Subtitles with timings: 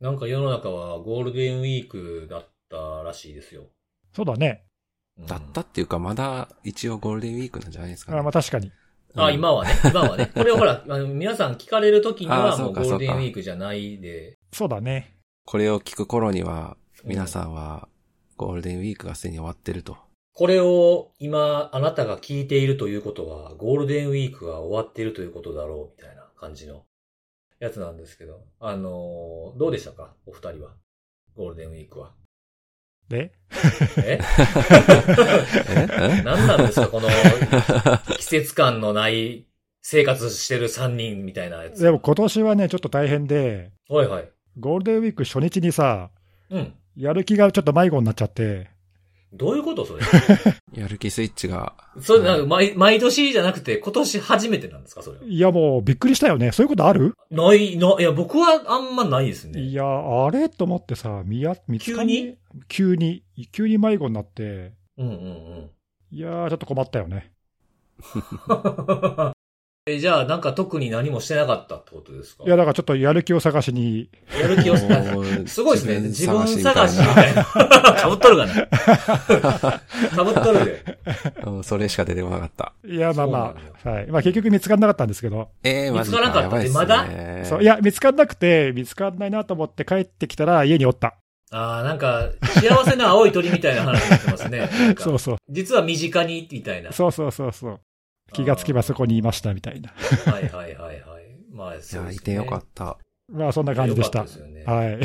[0.00, 3.64] なんか世の中はゴールデンウィークだったらしいですよ。
[4.14, 4.64] そうだね。
[5.18, 8.20] うんだったっていうか、まだ一応ゴールデンウィークなんじゃないですかね。
[8.20, 8.70] あまあ確かに。
[9.16, 10.30] あ、うん今はね、今はね。
[10.34, 14.38] これをほら、あの皆さん聞かれる時にあはもうゴールデンウィークじゃないで。
[14.52, 15.16] そうだね。
[15.44, 17.88] これを聞く頃には、皆さんは
[18.36, 19.96] ゴールデンウィークがすでに終わってると。
[20.34, 26.84] これを今あなたが聞いているということは、ゴールデンウィークが終わっているということだろう、みたいな感じの
[27.60, 28.44] やつなんですけど。
[28.60, 30.14] あのーどうでしたか？
[30.26, 30.72] お二人は？
[31.36, 32.12] ゴールデンウィークは？
[33.08, 33.32] で、
[33.98, 34.20] え？
[35.68, 36.22] え？
[36.24, 36.88] 何なんですか？
[36.88, 37.08] この
[38.16, 39.46] 季節感のない
[39.82, 41.82] 生活してる3人みたいなやつ。
[41.82, 44.28] でも今年はね、ちょっと大変で、はいはい。
[44.58, 46.10] ゴールデンウィーク初日にさ、
[46.50, 46.74] うん。
[46.96, 48.70] やる気がちょっと迷子になっちゃって、
[49.32, 50.02] どういうことそれ？
[50.80, 51.74] やる気スイッチが。
[52.00, 55.02] それなんか毎、毎年じゃなくて今年初めてなんですか？
[55.02, 55.24] それは。
[55.26, 56.50] いやもうびっくりしたよね。
[56.52, 57.14] そういうことある？
[57.30, 59.60] ない、な、いや、僕はあんまないですね。
[59.60, 62.36] いや、あれと思ってさ、見や、見つか急に？
[62.68, 65.70] 急に、急に迷子になって、うんうん
[66.10, 67.30] いやー、ちょっと困ったよね。
[69.88, 69.94] うん。
[69.94, 72.44] え、じゃあなんか特に何もしてなかったってことですか？
[72.44, 74.08] いや、だからちょっとやる気を探しに、
[74.40, 76.00] やる気をさもうすごいですね。
[76.00, 77.44] 自分み探しみたいな。
[77.44, 79.80] かぶ っとるかな。
[80.16, 80.84] かぶっとるで。
[81.44, 81.52] な。
[81.52, 82.72] うんそれしか出てこなかった。
[82.86, 84.06] いや、まあまあ、はい。
[84.08, 85.98] まあ結局見つからなかったんですけど、ええー。
[85.98, 87.06] 見つからなかったやばいっすねまだ？
[87.44, 91.14] そう、いや、見つからなくて、見つからないなと思って帰ってきたら家におった。
[91.50, 92.28] ああ、なんか、
[92.60, 94.68] 幸せな青い鳥みたいな話になってますね。
[95.00, 95.36] そうそう。
[95.48, 96.92] 実は身近に、みたいな。
[96.92, 97.80] そうそうそうそう。
[98.32, 99.90] 気がつけばそこにいましたみたいな。
[99.90, 101.24] はいはいはいはい。
[101.52, 102.14] まあ、いや、そうですね。
[102.14, 102.98] いてよかった。
[103.30, 104.34] まあそんな感じでしたよかっ。
[104.34, 104.98] ですよねはい。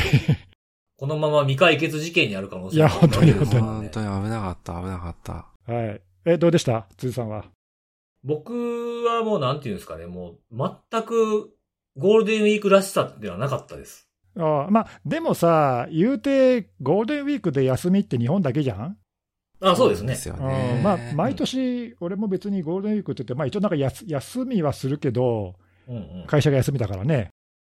[0.95, 5.73] このまま未解決事件にある可能性いや本当にあるわけですよね本当に危なかった、危なかった。
[5.73, 6.01] はい。
[6.25, 6.87] え、どうでした？
[6.97, 7.45] 辻さんは？
[8.23, 8.53] 僕
[9.05, 10.57] はもうなんていうんですかね、もう
[10.91, 11.51] 全く
[11.97, 14.07] ゴールデンウィークらしさっていうのはなかったです。
[14.37, 18.97] ああまあ、でもさ、言うて、ゴールデンウィークで休みって日本だけじゃん？
[19.63, 20.13] あそうですね。
[20.25, 20.79] ようね。
[20.79, 25.55] んまあ、毎年、俺も別にゴールデンウィークって言って、まあ一応なんかやす休みはするけど、
[25.87, 26.27] うんうん。
[26.27, 27.29] 会社が休みだからね。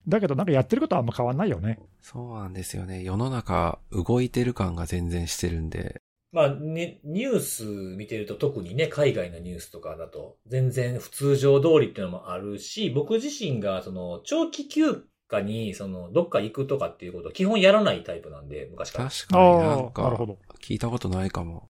[0.08, 1.80] だけどなんかやってることはあんま変わんないよね。
[2.02, 3.04] そうなんですよね。
[3.04, 6.02] 世の中動いてる感が全然してるんで。
[6.32, 19.10] まあ、ね、ニュース見てると特にね、海外のニュースとかだと、全然普通常通りっていうのもあるし、僕自身が、その、長期休暇に、その、どっか行くとかっていうことを基本やらないタイプなんで、昔から。
[19.10, 20.38] 確かになんああ、なるほか、ど。
[20.62, 21.66] 聞いたことないかも。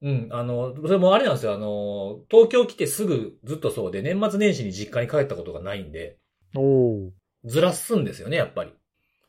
[0.00, 6.18] うん、あの、それもあれなんですよ、あの、東京来てすぐずっとそうで、年末年始に実家に帰ったことがないんで、
[6.56, 7.12] おお。
[7.44, 8.72] ずらすんですよね、やっぱり。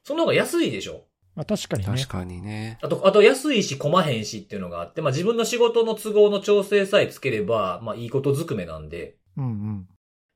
[0.03, 2.08] その方が安いでしょまあ確かにね確。
[2.08, 2.78] かにね。
[2.81, 9.88] あと、あと安いし、こまへんしっていうのがあって、まあ自分の仕事の都合の調整さえつければ、まあいいことずくめなんで、うんうん。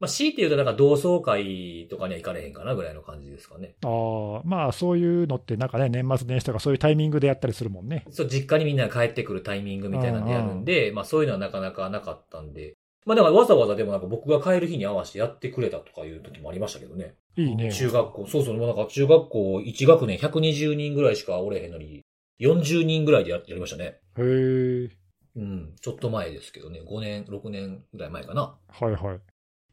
[0.03, 3.75] まあ強いて言うとなんか同窓会とかには行かれへんかなぐらいの感じですかね。
[3.86, 8.03] ああ、まあそういうのってなんかね、年末年始とかそういうタイミングでやったりするもんね。
[8.12, 12.74] そう、実家にみんなが帰ってくるタイミングみたいなんでやるんで、まあそういうのはなかなかなかったんで。
[13.06, 17.16] まあだからわざわざでもなんか僕が帰る日に合わせてやってくれたとかいう時もありましたけどね。
[17.38, 17.72] いいね。
[17.72, 22.02] 中学校、そうそう、もうなんか中学校1学年120人ぐらいしかおれへんのに、
[22.42, 24.00] 40人ぐらいでややりましたね。
[24.18, 24.90] へえ。
[25.36, 28.56] うん、ちょっと前ですけどね、5年、6年ぐらい前かな。
[28.69, 29.19] はいはい。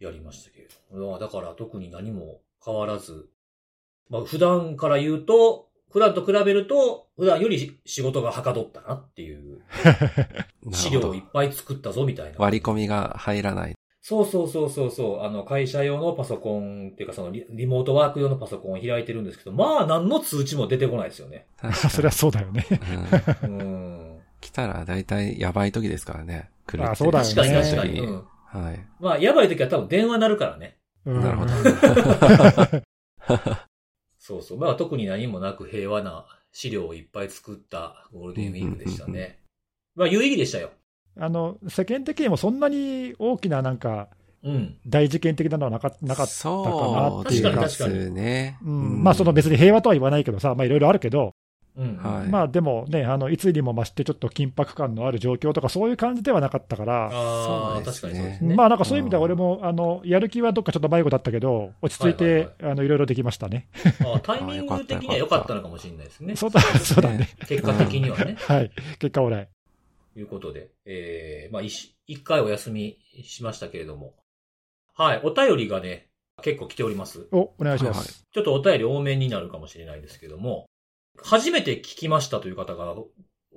[0.00, 1.11] やりましたけれど。
[1.11, 3.28] まあだから特に何も変わらず、
[4.09, 9.61] まあ普段から言うと、普段と比べると、普段より仕事がはかどったなっていう、
[10.72, 12.38] 資料をいっぱい作ったぞみたいな。
[12.38, 13.75] 割り込みが入らない。
[14.03, 15.22] そうそうそうそうそう。
[15.22, 21.47] あの、会社用のパソコンっていうか、そのリリモートワーク用のパソコンを開いてるんですけど、まあ、何の通知も出てこないですよね。
[21.91, 22.67] そりゃそうだよね。
[23.43, 24.21] うんうん。
[24.41, 26.50] 来たら大体やばい時ですからね。
[26.67, 27.97] 来るってあそうだよね確かに確かに。
[27.99, 28.25] 時うん。
[28.53, 28.84] はい。
[28.99, 30.77] まあ、やばい時は多分電話鳴るからね。
[31.06, 31.53] うんなるほど
[34.19, 34.59] そうそう。
[34.59, 39.38] まあ、特に何もなく平和な資料をいっぱい作ったゴールデンウィークでしたね。
[39.94, 40.71] まあ、有意義でしたよ。
[41.19, 44.09] あの、世間的にもそんなに大きななんか、
[44.43, 44.78] うん。
[44.87, 48.59] 大事件的なのはなかなかったかなっていう確かにですね。
[48.65, 51.32] うんまあその別に平和とは言わないけどさ、まあいろいろあるけど、うん。
[51.81, 58.55] はいまあでもね、あの、いつにも増してちょっと緊迫感のある状況とかそういう感じではなかったから、あ確かにそうですね。
[58.55, 63.69] まあなんかそういう意味では俺も、あの、やる気はどっかちょっと迷子だったけど、落ち着いはいて、はいあの、いろいろできましたね。
[64.05, 66.37] ああタイミング的には良かったのかもしれないですね。
[66.37, 67.29] そうだ、そうだね。
[67.47, 68.37] 結果的にはね。
[68.47, 68.71] はい。
[68.99, 69.49] 結果オーライ。
[70.12, 74.15] ということで、えー、まあ一、一回お休みしましたけれども。
[74.94, 76.11] はい、お便りがね、
[76.43, 77.29] 結構来ております。
[77.32, 78.27] お、お願いしまはいはいす。
[78.32, 80.69] ちょっとお便り多めになるかもしれないですけども、
[81.22, 82.94] 初めて聞きましたという方が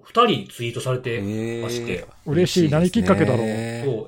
[0.03, 1.21] 二人ツイートされて
[1.61, 3.47] まして、嬉しい何きっかけだろうそう、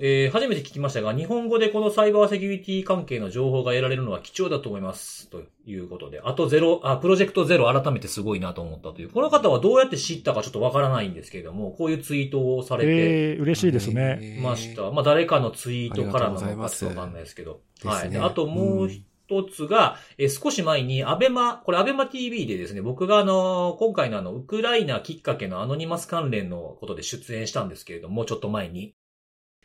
[0.02, 5.30] えー初めて聞きましたが、日本語でこのサイバーセキュリティ関係の情報が得られるのは貴重だと思います。
[5.30, 6.20] ということで。
[6.20, 9.10] あとゼロ、あ、プロジェクトゼロ改めてすごいなと思ったという。
[9.10, 14.40] この方はどうやって知ったかちょっとわからないんですけれども、こういうツイートをされてえー、嬉しいですね。
[14.42, 14.92] ました。
[14.92, 17.62] まあ、誰かのツイートからなのかちょっとわかんないですけど。
[17.86, 18.10] はい。
[18.10, 19.04] であともう一
[19.44, 28.96] つが、えー少し前に、アベマ、これアベマ TV でですね、僕があの、今回のあの、ウクライナきっかけのアノニマス関連のことで出演したんですけれども、ちょっと前に。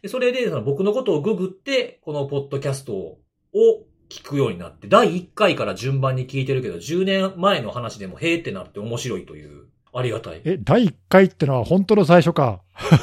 [0.03, 3.19] でそれで、その僕のことをググって、このポッドキャストを
[4.09, 10.41] 聞くようになって、第1回から順番に聞いてるけど、10年前の話でも、へーってなって面白いという、ありがたい。
[10.45, 12.63] え、第1回ってのは本当の最初か。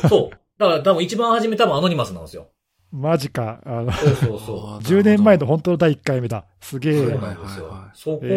[0.10, 0.38] そう。
[0.57, 2.50] だから多分一番初め多分アノニマスなんですよ。
[2.92, 3.62] マジか。
[3.66, 4.84] あの、そうそうそう。
[4.84, 6.45] 10年前の本当の第1回目だ。
[6.62, 7.18] すげそうえ。
[7.18, 7.74] なんですよ。
[7.94, 8.36] そこから、へ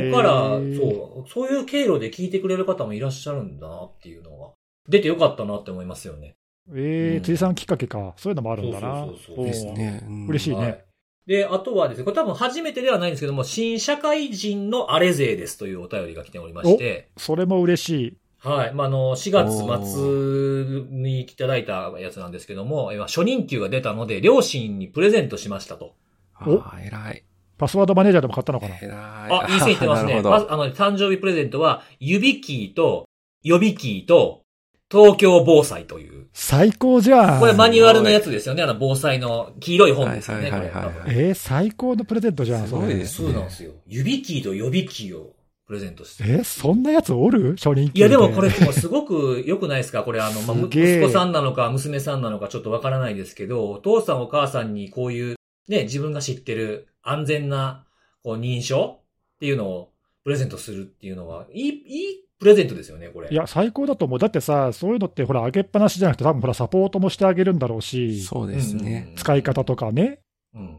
[0.58, 4.50] ーそう、そういう経路で聞いてくれる方もいらっしゃるんだなっていうのが、
[4.88, 6.34] 出てよかったなって思いますよね。
[6.72, 8.14] えー、うん辻さんきっかけか。
[8.16, 9.06] そういうのもあるんだな。
[9.06, 10.02] そうそうそうですね。
[10.06, 10.84] うん嬉しいねはい。
[11.26, 18.16] で、あとはですね、これ多分初めてではないんですけども、新社会人のあれ勢ですというお便りが来ておりまして、それも嬉しい。
[18.42, 18.74] はい。
[18.74, 19.58] まあ、あの、4月
[19.92, 25.94] 末にいただいたやつなんですけども、えー初任給が出たので、両親にプレゼントしましたと。
[26.34, 26.44] あ
[26.74, 27.24] あ、偉い。
[27.58, 28.76] パスワードマネージャーでも買ったのかな？
[28.78, 28.90] 偉い。
[28.90, 30.14] あ、いい線いってますね。
[30.22, 30.30] なるほど。
[30.30, 33.04] まず、あの、誕生日プレゼントは、指キーと、
[33.42, 34.42] 予備キーと、
[34.90, 36.26] 東京防災という。
[36.32, 37.40] 最高じゃん。
[37.40, 38.62] これマニュアルのやつですよね。
[38.62, 40.50] あの、防災の黄色い本ですよね。
[40.50, 42.66] はいはいはいはいこれ多分えー、最高のプレゼントじゃん。
[42.66, 43.72] すごいですねそうなんですよ。
[43.86, 45.34] 指キーと予備キーを
[45.70, 46.24] プレゼントして。
[46.24, 47.52] えー、そんなやつおる？
[47.52, 50.02] 初任給いや、でもこれ、もうすごく良くないですか？
[50.02, 55.36] これ、あの、まあ、息子さんなのか、娘さんなのか、ちょっとわからないですけど、お父さんお母さんにこういう、
[55.68, 57.84] ね、自分が知ってる安全な、
[58.24, 58.98] こう、認証
[59.36, 59.92] っていうのを
[60.24, 63.28] プレゼントするっていうのは、いい、いいプレゼントですよね、これ。
[63.30, 64.18] いや、最高だと思う。
[64.18, 69.12] だってさ、そういうのってほら、上げっぱなしじゃなくて、多分ほら、サポートもしてあげるんだろうし、そうですね。
[69.14, 70.18] 使い方とかね。
[70.52, 70.78] うん。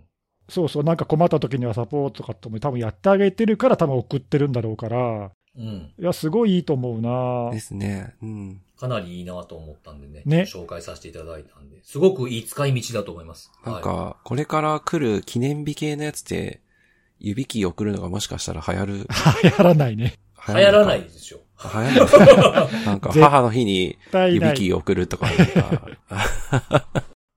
[0.51, 5.93] そうそう、なんか困った時にはサポートとかとも多分やってあげてるから多分送ってるんだろうから、うん。
[5.97, 8.15] いや、すごいいいと思うなですね。
[8.21, 8.61] うん。
[8.77, 10.23] かなりいいなと思ったんでね。
[10.25, 11.81] ね紹介させていただいたんで。
[11.83, 13.49] すごくいい使い道だと思います。
[13.63, 16.59] はい、なんか、これから来る記念日系のやつで、
[17.19, 19.07] 指キー送るのがもしかしたら流行る。
[19.43, 20.19] 流行らないね。
[20.47, 21.39] 流行らないでしょ。
[21.63, 22.85] 流行らない。
[22.85, 23.97] なんか、絶母の日に。
[24.11, 25.27] 指キー送るとか、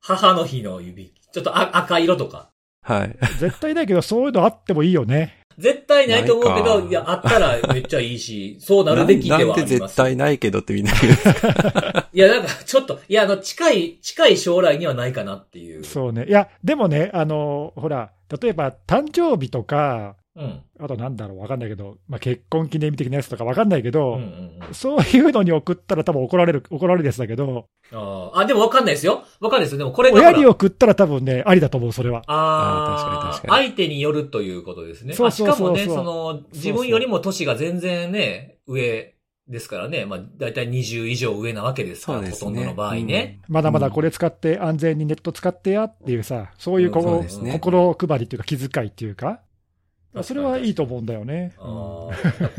[0.01, 1.15] 母の日の指。
[1.33, 2.54] ちょっとあ赤色とか。
[2.85, 3.17] はい。
[3.41, 5.39] 絶対ないけど、そういうのあってもいいよね。
[5.59, 9.59] 絶対ないと思うけど、いや、あったらめっちゃいいし、そうなるべきではあります。
[9.61, 15.85] なんで絶対ないけどってみんな言うんですかいや、なんか、ちょっと、いや、あの、近い、近い将来にはないかなっていう。
[15.85, 16.27] そうね。
[16.29, 18.11] いや、でもね、あの、ほら、
[18.41, 20.63] 例えば誕生日とか、うん。
[20.81, 24.75] あとなんだろう、わかんないけど、まあ、結婚記念日的なやつとかわかんないけうんど、うんうん。
[24.75, 29.25] そういうのに送ったら多分怒られる、怒られるやつだけど、あーあ、でもわかんないですよ。
[29.41, 29.79] わかんないですよ。
[29.79, 32.23] でもこれ親に送ったら多分ね、ありだと思う、それは。
[32.27, 35.15] ああー確かにあ確かに相手によるということですね。
[35.15, 39.15] そうそうそうそうまあしかもね、その、自分よりも年が全然ね、上
[39.49, 40.07] ですからね。
[40.07, 42.51] まあ、だいたい20以上上なわけですから、そうですね。
[42.51, 43.41] ほとんどの場合ね。
[43.49, 49.39] まだまだこれ使って安全にネット使ってやっていうさ、そういうこうね心配りっていうか気遣いっていうか、うん
[50.23, 51.55] それはいいと思うんだよね。
[51.59, 52.11] こ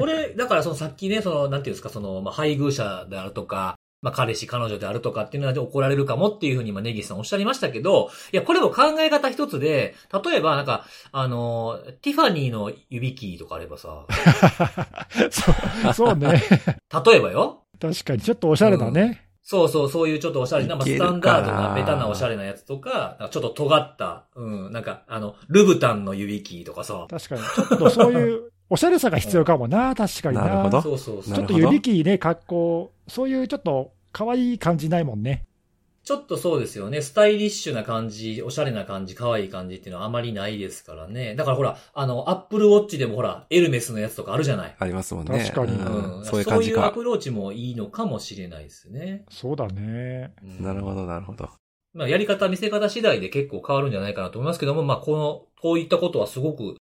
[0.05, 14.05] れ、だからそのさっきね、その、なんていうんですか、その、まあ、配偶者であるとか、まあ、彼氏、彼女であるとかっていうので怒られるかもっていうふうに、まあ、ネギスさんおっしゃいましたけど、いや、これも考え方一つで、例えば、なんか、あの、ティファニーの指キーとかあればさ、
[15.31, 16.43] そうそうね。
[17.05, 19.24] 例えばよ、確かに、ちょっとおしゃれだね。
[19.47, 27.41] そうそう、そういうちょっとおしゃれな、まあ、スタンダードな、ベタなおしゃれなやつとか、なんかちょっと尖った、うん、なんか、あの、ルブタンの指キーとかさ、確かに。
[27.41, 30.45] ちょっとそういうおしゃれさが必要かもな、確かにな。
[30.45, 35.45] なるほどそうそうそうちょっと指キーね、格好、そういうちょっと可愛い感じないもんね。
[36.05, 37.01] ちょっとそうですよね。
[37.01, 41.35] スタイリッシュな感じ、おしゃれな感じ、可愛い感じっていうのはあまりないですからね。
[41.35, 44.75] だからほら、あの、アップルウォッチでもほら、エルメスのやつとかあるじゃない。
[44.77, 45.39] ありますもんね。
[45.39, 46.25] 確かにうんうん。
[46.25, 47.03] そういう感じかそういうアプ。
[47.03, 49.25] ローチもいいのかもしれないですね。
[49.31, 50.31] そうだね。
[50.43, 51.49] うんなるほど、なるほど。
[51.95, 56.75] まあ、やり方、見せ方次第で結構変わるんじゃないかなと思いますけども、まあ、この、こういったことはすごく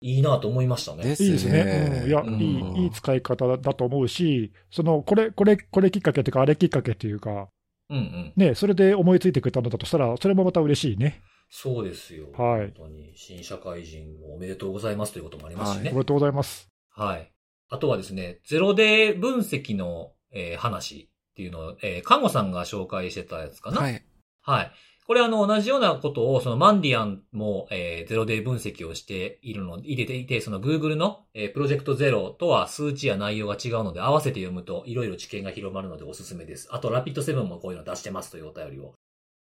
[0.00, 1.02] いいなと思思いましたね。
[1.02, 2.02] ですいいですね。
[2.02, 7.48] うん、いや、うんいい、いい使い方だと思うし、その、これ、これ、これきっかけというか、あれきっかけというか、
[7.90, 8.32] うんうん。
[8.36, 11.22] ね、それで思いついてくれたのだとしたら、それもまた嬉しいね。
[11.50, 12.26] そうですよ。
[12.32, 15.90] はい本当に、新社会人おめでとうございますということもありますしね。
[15.90, 16.68] おめでとうございます。
[16.90, 17.30] はい。
[17.68, 23.80] あとはですね、ゼロデー分析の、えー話っていうのを、えー、看護さんが紹介してたやつかな。。
[23.80, 23.98] はいい。
[24.42, 24.72] はい。
[25.10, 36.68] これあの、同じようなことを、そのマンディアンも、えー、ゼロデー分析をしているの、入れていて、その Google の、えー、プロジェクトゼロとは数値や内容が違うので、合わせて読むと、いろいろ知見が広まるのでおすすめです。
[36.70, 38.94] あと、ラピッドセブンもこういうの出してますというお便りを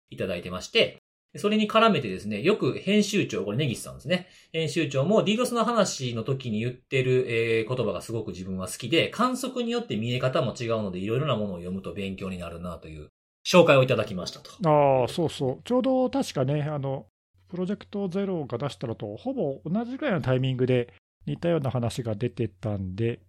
[0.10, 0.98] いただいてまして、
[1.38, 4.30] それに絡めてですね、よく編集長、これネギスさんですね。
[4.53, 13.12] 編集長も DDoS の話の時に言ってる、えー、言葉がすごく自分は好きで、観測によって見え方も違うので、いろいろなものを読むと勉強になるなという
[13.45, 14.51] 紹介をいただきましたと。
[14.69, 15.62] ああ、そうそう。
[15.63, 17.07] ちょうど確かね、あの、
[17.50, 20.93] プロジェクトゼロが出したのと、ほぼ同じぐらいのタイミングで
[21.25, 23.19] 似たような話が出てたんで、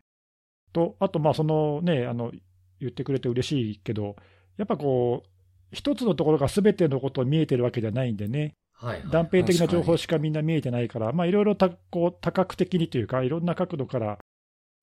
[0.72, 2.32] と、あと、まあ、そのね、あの、
[2.80, 4.16] 言ってくれて嬉しいけど、
[4.56, 5.28] やっぱこう、
[5.72, 14.18] 一つのところがすべてのことを見えてるわけじゃないんでね、はい、はい、断片的な情報しかみんな見えてないから、まあ、いろいろたこう多角的にというか、いろんな角度から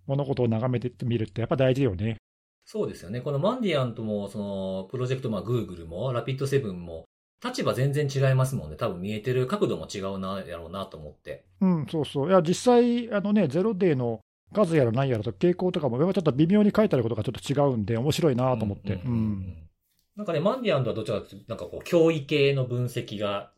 [0.07, 2.17] 物事を眺めてみるってやっぱ大事よね。
[2.71, 3.21] そうですよね。
[3.21, 7.05] このマンディアンとも、その、プロジェクト、まあ、グーグルも、ラピッドセブンも、
[7.43, 8.75] 立場全然違いますもんね。
[8.75, 11.45] 多分見えてる角度も違うな、やろうなと思って。
[11.61, 12.29] うん、そうそう。
[12.29, 14.19] いや、実際、あのね、ゼロデーの
[14.53, 19.01] 数やら何やらと傾向とかも、ちょっと微妙に書いてあることがちょっと違うんで、面白いなと思って。
[19.03, 19.67] うん。
[20.15, 23.51] なんかね、マンディアンとはどちらかというと、なんかこう、脅威系の分析が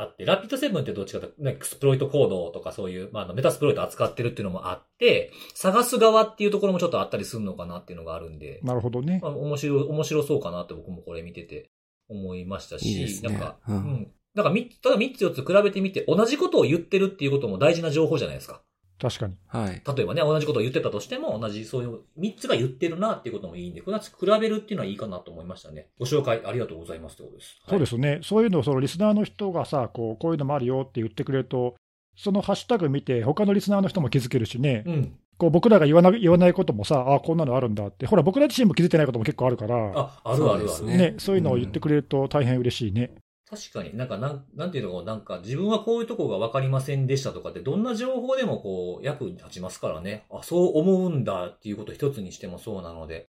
[0.00, 8.60] あって、ラピッドセブンってどっちかとね、エクスプロイトコードとかそういう、まあ、メタスプロイト扱ってるっていうのもあって、探す側っていうところもちょっとあったりするのかなっていうのがあるんで。
[8.62, 9.18] なるほどね。
[9.22, 11.70] まあ、面白い、面白そうかなって僕もこれ見てて
[12.08, 14.12] 思いましたし、いいね、なんか、うん。
[14.34, 18.62] だから3つ、ただ3つ4つ比べてみて、同じことを言ってるっていうことも大事な情報じゃないですか。
[19.00, 19.34] 確かに。
[19.46, 19.82] はい。
[19.96, 25.88] 例えばね、同じことを言ってたとしても、同じそういう3つが言ってるなっていうこともいいんで、2つ比べるっていうのはいいかなと思いましたね。
[25.98, 27.56] ご紹介ありがとうございますってことです。
[27.62, 28.20] はい、そうですね。
[28.22, 31.76] そういうのをそのリスナーの人がさ、こう、こういうのもあるよって言ってくれると、
[32.16, 34.82] そのハッシュタグ見て、他のリスナーの人も気づけるしね。
[34.86, 35.18] うん。
[35.38, 40.86] こう僕らが言わな言わないこともさ、あこんなのあるんだって、ほら、僕ら自身も気づいてないことも結構あるから、あ、あるあるある。
[40.86, 43.12] ね、ね、そういうのを言ってくれると大変嬉しいね。
[43.50, 50.26] 確かになんかなん、なんていうのか、なんか自分はこういうとこが分かりませんでしたとかってどんな情報でもこう役に立ちますからね。
[50.30, 53.28] あ、そう思うんだっていうこと一つにしてもそうなので。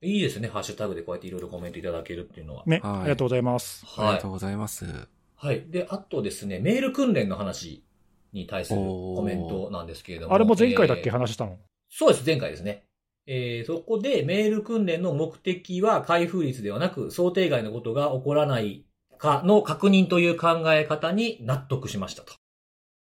[0.00, 2.62] いいですね、ハッシュタグでこうやっていろいろコメントいただけるっていうのは。
[2.66, 3.84] ね、はい、ありがとうございます。
[3.84, 4.06] はい。
[4.06, 4.86] ありがとうございます。
[5.34, 5.64] はい。
[5.68, 7.84] で、あとですね、メール訓練の話
[8.32, 10.34] に対するコメントなんですけれども。
[10.34, 11.58] あれも前回だっけ、えー、話したの？
[11.90, 12.84] そうです、前回ですね。
[13.26, 18.84] えー、そこでメール訓練の目的は開封率ではなく、想定外のことが起こらない
[19.18, 22.34] かの確認という考え方に納得しましたと。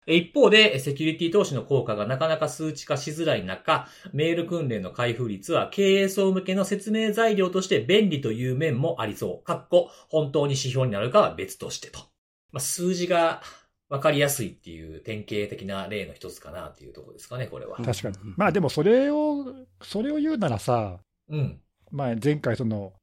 [0.07, 9.45] 一方で、セキュリティ投資の効果がなかなか数値化しづらい中、メール訓練の開封率は経営層向けの説明材料として便利という面もありそう。
[9.45, 12.00] かっこ、本当に指標になるかは別としてと。
[12.53, 13.41] まあ、数字が
[13.89, 17.77] わかりやすいっていう典型的な例の一つかなっていうところですかね、これは。
[17.77, 18.15] 確かに。
[18.38, 19.45] まあでもそれを、
[19.81, 21.59] それを言うならさ、うん。
[21.91, 22.93] まあ前回その、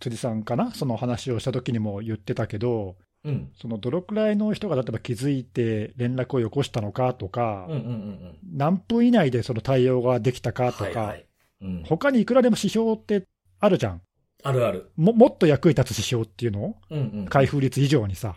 [0.00, 11.26] 辻さんかな、その話をした時にも言ってたけど、うん、そのどのくらいの人が例えば気づいて連絡をよこしたのかとか、うんうんうんうん、何分以内でその対応ができたかとか、はいはい。
[11.62, 13.26] うん、他にいくらでも指標って
[13.60, 14.00] あるじゃん。
[14.42, 14.90] あるある。
[14.96, 18.36] ももっと役に立つ指標っていうの、うんうん、開封率以上にさ。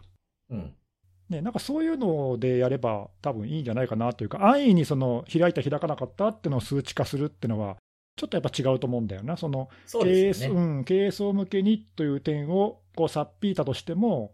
[0.49, 0.73] うん。
[1.29, 7.77] ね、なんかそういうのでやれば多分いいんじゃないかなというか、安易にその開いた、開かなかったっていうのを数値化するっていうのは、
[8.15, 14.31] ちょっとやっぱ違うと思うんだよな、その経営層、ね、うん、経営層向けにという点をこうさっぴいたとしても、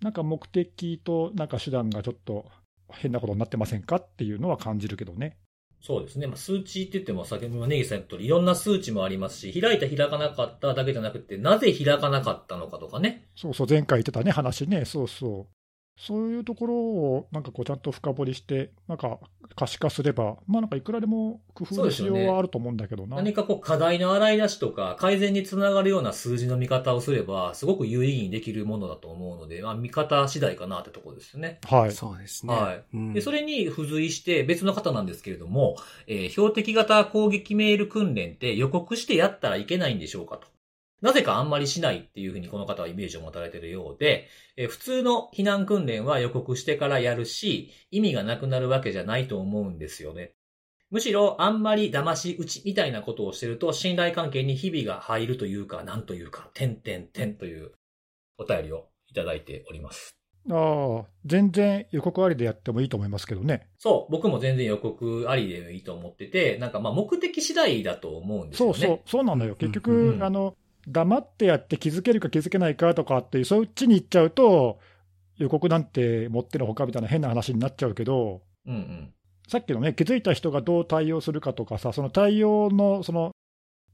[0.00, 2.46] なんか目的となんか手段がちょっと
[2.90, 5.36] 変なことになってませんかっていうのは感じるけどね。
[5.82, 6.28] そうですね。
[6.28, 13.26] まあ、数値って言っても、先ほどネギさん言った通り、いろんな数値もありますし、開いた開かなかっただけじゃなくて、なぜ開かなかったのかとかね。
[13.34, 14.84] そうそう、前回言ってたね、話ね。
[14.84, 15.61] そうそう。
[15.96, 19.18] そういうところをなんかこうちゃんと深掘りして、なんか
[19.54, 23.16] 可視化すれば、まあなんかいくらでも工夫のしようはあると思うんだけどな。
[23.16, 31.60] ね、何かこう課題の洗い出しとか、改善につながるような数字の見方をすれば、すごく有意義にできるものだと思うので、まあ見方次第かなってところですよね。
[31.68, 31.92] はい。
[31.92, 32.54] そうですね。
[32.54, 32.84] はい。
[32.94, 40.48] うん、で、それに付随して別の方なんですけれども、えー、標的型攻撃メール訓練って予告してやったらいけないんでしょうかと。
[41.02, 50.32] なぜかあんまりしないっていうふうにこの方はイメージを持たれているようで、え普通の避難訓練は予告してからやるし、意味がなくなるわけじゃないと思うんですよね。
[50.90, 57.72] むしろあんまり騙し討ちみたいなことをしてると信頼関係に日々が入るというか、なんというか、点点点という
[58.38, 60.14] お便りをいただいております。
[60.50, 63.68] ああ、全然予告ありでやってもいいと思いますけどね。
[63.78, 68.74] そう、僕も全然予告ありでいいと思ってて、なんかまあ目的次第だと思うんですよね。
[68.74, 69.54] そうそう、そうなのよ。
[69.56, 74.80] 結局、うんうん、あの、黙ってやって気づけるか気づけないかとかっていう、そっちに行っちゃうと、
[75.38, 79.12] 予告なんて持ってのほかみたいな変な話になっちゃうけど、うんうん、
[79.48, 83.32] さっきのね、気づいた人がどう対応するかとかさ、その対応の、その、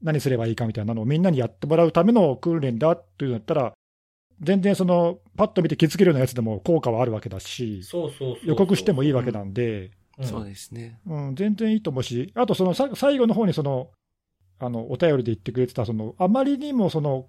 [0.01, 3.73] 何すればいいかみたいなのをみんなにやってもらうための訓練だっていうんだったら、
[4.41, 10.25] 全然その、パッと見て気づけるようなやつでも効果はあるわけだし、そうそうそう予告してもいいわけなんで、うん。
[10.25, 10.99] そうですね。
[11.05, 13.89] うん、全然いいと思うし、あとそのさ最後の方にその、
[14.59, 17.27] あの、お便りで言ってくれてた、その、あまりにもその、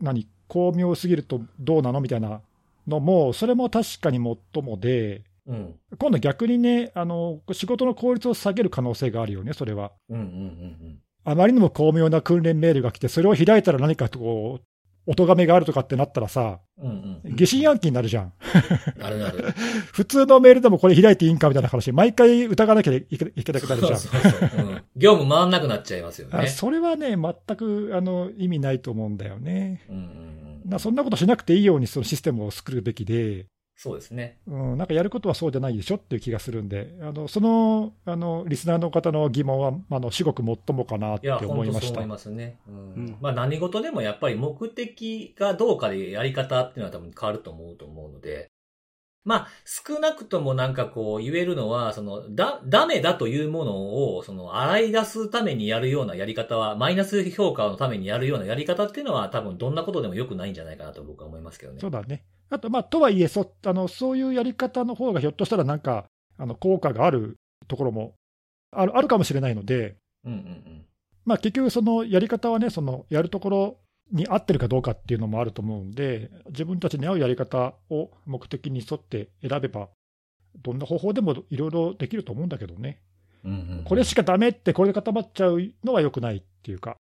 [0.00, 2.40] 何、巧妙すぎるとどうなのみたいな
[2.86, 5.74] のも、それも確かにもっともで、うん。
[5.98, 9.92] 今度逆にね、あの、仕事の効率を下げる可能性があるよね、それは。
[10.08, 14.64] うんうんうんあまりにも巧妙な訓練メールが来て、それを開いたら何かこう、
[15.06, 16.86] お咎めがあるとかってなったらさ、うん。
[16.86, 17.36] うんうん。
[17.36, 18.32] 疑心暗鬼になるじゃん。
[18.98, 19.44] なるなる。
[19.92, 23.98] 普通のメールでもこれ開いていいんかみたいな話、毎回疑わなきゃいけいけなくなるじゃん。
[23.98, 26.46] そうそうそううん業務回んなくなっちゃいますよあね。
[26.48, 29.82] それはね、全くあの意味ないと思うんだよね。
[29.88, 30.34] うんうん
[30.78, 33.46] そんなことしなくていいようにそのシステムを作るべきで、
[33.76, 34.38] そうですね。
[34.46, 42.06] うん、なんかやることはそうじゃないでしょっていう気がするんで、あのそのあのリスナーの方の疑問は、あの至極もっともかなっていや、思いました本当そう思い。
[42.06, 42.58] ますね。
[42.68, 48.48] うんうんまあ何事でもやっぱり目的がどうかでやり方っていうのは多分変わると思うと思うので、
[49.24, 61.80] まあ少なくともなんかこう言えるのは、その、だ、ダメだというものを、その、洗い出すためにやるようなやり方は、マイナス評価のためにやるようなやり方っていうのは多分どんなことでも良くないんじゃないかなと僕は思いますけどね。
[61.80, 62.22] そうだね。
[62.50, 67.36] あと、まあ、とはいえそあの、そういうやり方の方がひょっとしたらなんか、あの効果がある
[67.68, 68.14] ところも
[68.72, 70.86] あるあるかもしれないので、うんうんうん。
[71.24, 73.76] まあ、結局、そのやり方はね、そのやるところ
[74.12, 79.88] に合ってるかどうかっていうのもあると思うんで、自分たちに合うやり方を目的に沿って選べば、
[80.62, 83.00] どんな方法でもいろいろできると思うんだけどね、
[83.44, 86.96] うんうんうんこれしかダメって、これで固まっちゃうのは良くないっていうか、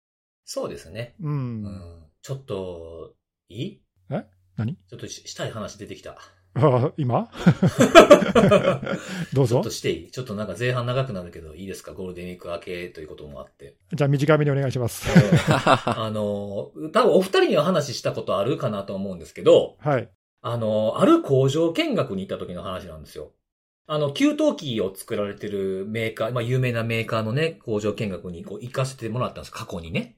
[0.46, 1.16] そうですね。
[1.22, 2.04] う、うんん。
[2.22, 3.14] ちょっと、
[3.50, 3.82] いい？
[4.10, 4.26] え？
[4.60, 4.76] 何？
[4.76, 6.18] ちょっとししたい話出てきた。
[6.56, 7.30] あ今？
[9.34, 9.70] どうぞちょっと。
[9.70, 10.12] していい？
[10.12, 11.94] ちょっとなんか前半長くなるけど、いいですか？
[11.94, 13.76] ゴールデンウィーク明けということもあって。
[13.94, 15.08] じゃあ、短めにお願いします。
[15.50, 20.10] あの、多分お二人には話したことあるかなと思うんですけど、はい。
[20.42, 23.32] あの、ある工場見学に行った時の話なんですよ。
[23.88, 30.18] あの、給湯器を作られてるメーカー、まあ、有名なメーカーのね、工場見学にこう行かせてもらったんです、過去にね。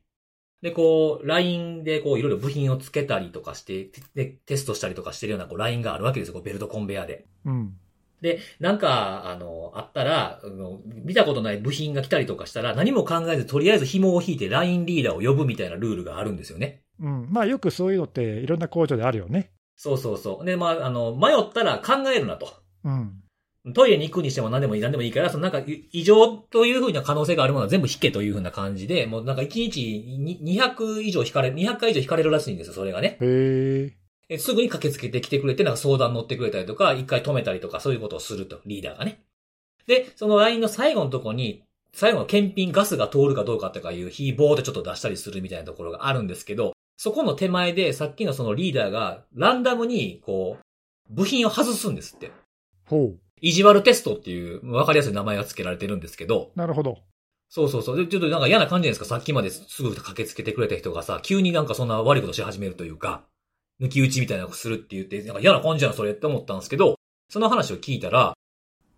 [0.61, 7.25] で、こう、LINE でこう、いろいろ部品をつけたりとかして、で、テストしたりとかしてるようなこう、LINE があるわけですよ、こうベルトコンベヤーで。
[7.45, 7.73] うん。
[8.21, 16.83] で、なんか、あの、あったら、あの見たことない部品が来たりとかしたら、何も考えず、とりあえず紐を引いて LINE リーダーを呼ぶみたいなルールがあるんですよね。
[16.99, 17.27] うん。
[17.31, 19.51] まあ、よくそういうのって、いろんな工場であるよね。
[19.75, 20.45] そうそうそう。
[20.45, 22.53] で、まあ、あの、迷ったら考えるなと。
[22.83, 23.24] うん。
[23.75, 29.81] トイレに行くにしても何でもいい、何でもいいから、そのなんかい異常というふうな可能性があるものは全部引けというふうな感じで、もうなんか1日
[30.17, 33.17] に200以上引かれる、200回以上引かれるらしいんですよ、それがね。
[33.21, 34.01] へえ。
[34.29, 39.21] えすぐに駆けつけてきてくれて、なんか相談乗ってくれたりとか、一回止めたりとか、そういうことをすると、リーダーがね。
[39.87, 52.31] で、その LINE の最後のとこに、最後の検品ガスが通るかどうかとかいう火棒でちょっと出したりするみたいなところがあるんですけど、そこの手前でさっきのそのリーダーがランダムにこう、部品を外すんですって。
[52.85, 56.59] ほ意地悪テストっていう、わかりやすい名前が付けられてるんですけど、う。
[56.59, 56.99] なるほど。
[57.49, 57.97] そうそうそう。
[57.97, 59.15] で、ちょっとなんか嫌な感じじゃないですか？
[59.17, 63.25] さっきまですぐ駆けつけてくれた人がさ、急になんかそんな悪いことし始めるというか、
[63.81, 66.95] 抜き打ちみたいなことするって言って、なんか嫌な感じじゃん、それって思ったんですけど、
[67.29, 68.33] その話を聞いたら、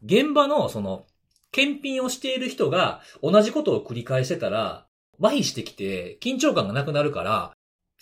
[0.04, 1.06] 現場のその、
[1.52, 4.88] 検品をしている人が同じことを繰り返してたら、
[5.22, 7.54] 麻痺してきて緊張感がなくなるから、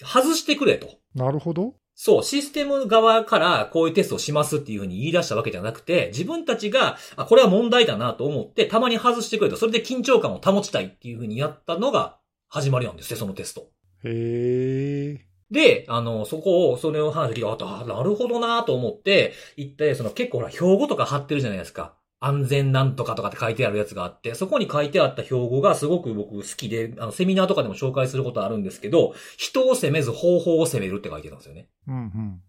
[0.01, 0.87] 外してくれと。
[1.13, 1.75] なるほど。
[2.03, 9.55] そう、システム側からこういうテストをしますっていうふうに言い出したわけじゃなくて、自分たちが、あ、これは問題だなと思って、たまに外してくれと。
[9.55, 13.69] それで緊張感を保ちたいっていうふうにやったのが始まりなんですね、そのテスト。
[14.03, 15.27] へえ。
[15.51, 21.93] で、あの、そこを、それを話聞いて、あ、なるほどなと思って、行って、その結構ほら、標語とか貼ってるじゃないですか。
[22.23, 31.67] 安全なんとかとかって書いてあるやつがあって、そこに書いてあった標語がすごく僕好きで、あの、セミナーとかでも紹介することあるんですけど、人を責めず方法を責めるって書いてたんですよね。
[31.87, 32.41] うんうん。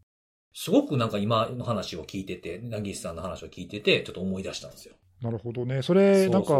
[0.52, 4.94] すごくなんか今の話を聞いてて、なぎしさんの話を聞いてて、ちょっと思い出したんですよ。
[5.22, 5.80] なるほどね。
[5.80, 6.52] それ、なんか、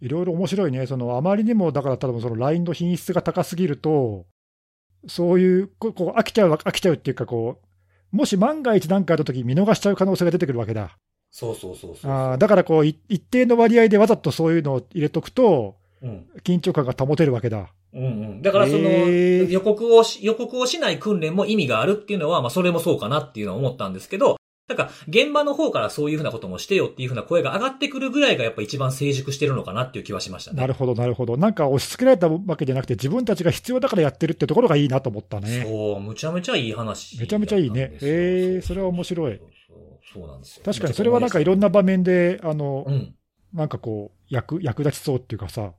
[0.00, 0.86] いろいろ面白いね。
[0.86, 4.26] その、あまりにも、だから多分その LINE の品質が高すぎると、
[5.08, 7.60] そういう、こう、こう飽きちゃう、飽きちゃうっていうか、こ
[8.12, 10.96] う、もし万が一何かあった時見逃しちゃう可能性が出てくるわけだ。
[11.30, 12.10] そうそうそうそう。
[12.10, 16.26] あーだからこう、い一定の割合でわざとそういうのを入れとくと、うん。
[16.44, 17.68] 緊張感が保てるわけだ。
[17.92, 18.42] うんうん。
[18.42, 24.36] だからその、予告をし、予告をしない訓練も意味があるっていうのは、まあそれもそうかなっていうのは思ったんですけど、
[24.68, 30.60] だから現場の方からそういうふうなこともしてよっていうふうな声が上がってくるぐらいがやっぱ一番成熟してるのかなっていう気はしましたね。
[30.60, 31.38] なるほど、なるほど。
[31.38, 35.64] なんか押し付けられたわけじゃなくて、自分たちが必要だからやってるってところがいいなと思ったね。
[35.64, 37.18] そう、むちゃむちゃいい話。
[37.18, 39.57] めちゃめちゃいいねへーそれは面白いそうそうそう
[40.26, 40.62] なんですよ。
[40.64, 43.14] 確かにそれはなんかいろんな場面で、あの、うん。
[43.52, 45.72] なんかこう、役、役立ちそうっていうかさ、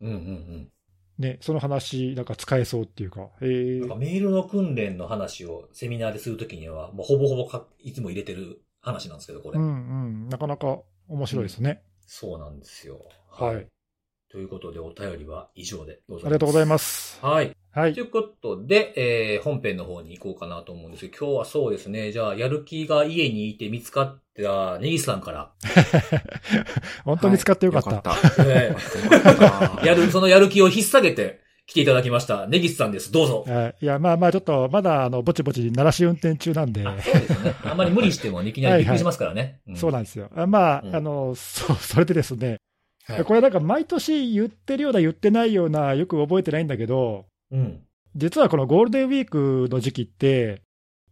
[0.00, 0.68] うんうんうん。
[1.18, 9.58] ね、その話、なんか使えそうっていうか、えー、なんかメールの訓練の話をセミナーでするときには、もうほぼほぼかいつも入れてる話なんですけど、これ。
[9.58, 9.68] うんう
[10.26, 11.70] ん、なかなか面白いですね。
[11.70, 13.00] うん、そうなんですよ。
[13.30, 13.66] はい。
[14.30, 16.26] ということで、お便りは以上でございます。
[16.26, 17.18] ありがとうございます。
[17.22, 17.56] はい。
[17.70, 17.94] はい。
[17.94, 25.52] ということで、えー、本編の方に行こうかなと思うんですけど、今日はそうですね、じゃあ、やる気が家にいて見つかったネギさんから。
[27.04, 28.10] 本当に使ってよかった。
[28.10, 29.30] はい、よか
[29.76, 29.84] った。
[29.86, 32.46] やる、そのやる気を引っ提げて、来ていただきました。
[32.46, 33.10] ネギスさんです。
[33.10, 33.44] どうぞ。
[33.80, 36.84] いや、まあまあ、ちょっと、まだ、あの、ぼちぼち、鳴らし運転中なんで。
[36.84, 37.54] そうですね。
[37.64, 39.40] あんまり無理しても、 いきなりびっくりしますからね。
[39.40, 40.30] はいはいうん、そうなんですよ。
[40.46, 42.58] まあ、うん、あの、そう、それでですね、
[43.08, 47.80] はい、これなんか毎年言ってるような言ってないようなよく覚えてないんだけど、うん、
[48.16, 50.62] 実はこのゴールデンウィークの時期って、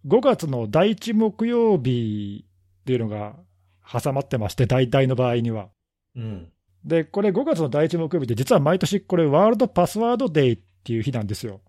[0.07, 2.45] 5月の第1木曜日
[2.81, 3.37] っていうのが
[3.91, 5.69] 挟まってまして、大体の場合には。
[6.17, 6.49] うん、
[6.85, 11.61] で、これ5月の第1木曜日って実は毎年これワールドパスワードデーっていう日なんですよ。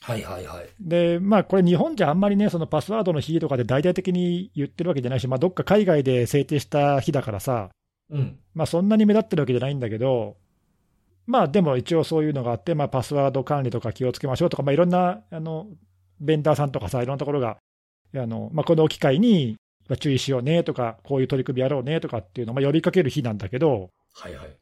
[0.00, 0.68] はいはいはい。
[0.80, 7.70] で、まあこれ日本じゃあんまりね、そのパスワードの日とかで大々的に言ってるわけじゃないし、まあどっか海外で制定した日だからさ、
[8.10, 10.36] うん、まあそんなに目立ってるわけじゃないんだけど、
[11.26, 15.66] まあでも一応そういうのがあって、まあパスワード管理とか気をつけましょうとか、まあいろんな、あの、
[16.20, 17.58] ベンダーさんとかさ、いろんなところが、
[18.14, 19.56] あの、まあこの機会に
[19.98, 24.56] 注意しようねとか、こういう取り組みやろうねとかっていうのをまあ呼びかける日なんだけど、はいはい。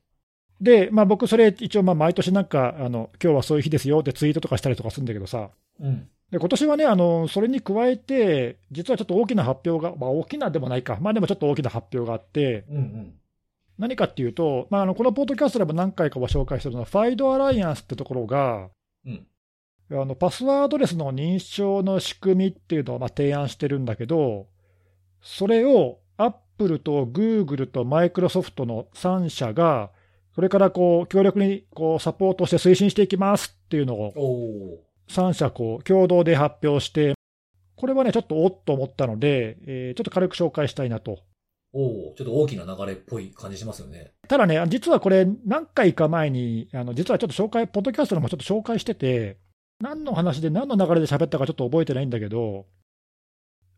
[0.60, 6.08] で、まあ僕それ一応まあ毎年なんか、あの、今日はそういう日ですよってツイートとかしたりとかするんだけどさ、うん。
[6.30, 13.14] で、今年はね、あの、それに加えて、実はちょっと大きな発表が、まあ大きなでもないか、まあでもちょっと大きな発表があって、うんうん
[13.78, 18.68] 何かっていうと、まあ、あのこのポッドキャストでも何回かは紹介してるのは、ファイドアライアンスってところが、
[19.04, 19.26] うん、
[19.90, 24.46] あのパスワードレスの認証の仕組みっていうのをまあ提案してるんだけど、
[25.20, 29.90] それをアップルとグーグルとマイクロソフトの3社が、
[30.34, 37.14] それからこう強力にこうサポートして推進していきますっていうのを、3社こう共同で発表して、
[37.76, 41.18] これはね、ちょっとおっと思ったので、えー、ちょっと軽く紹介したいなと
[41.74, 44.12] おおちょっと大きな流れっぽい感じしますよね。
[44.28, 49.38] ただね、実はこれ、何回か前に、あの実はちょっと紹介、ポッドキャストでもちょっと紹介してて、
[49.80, 52.66] 何の話で何の流れで喋ったかちょっと覚えてないんだけど、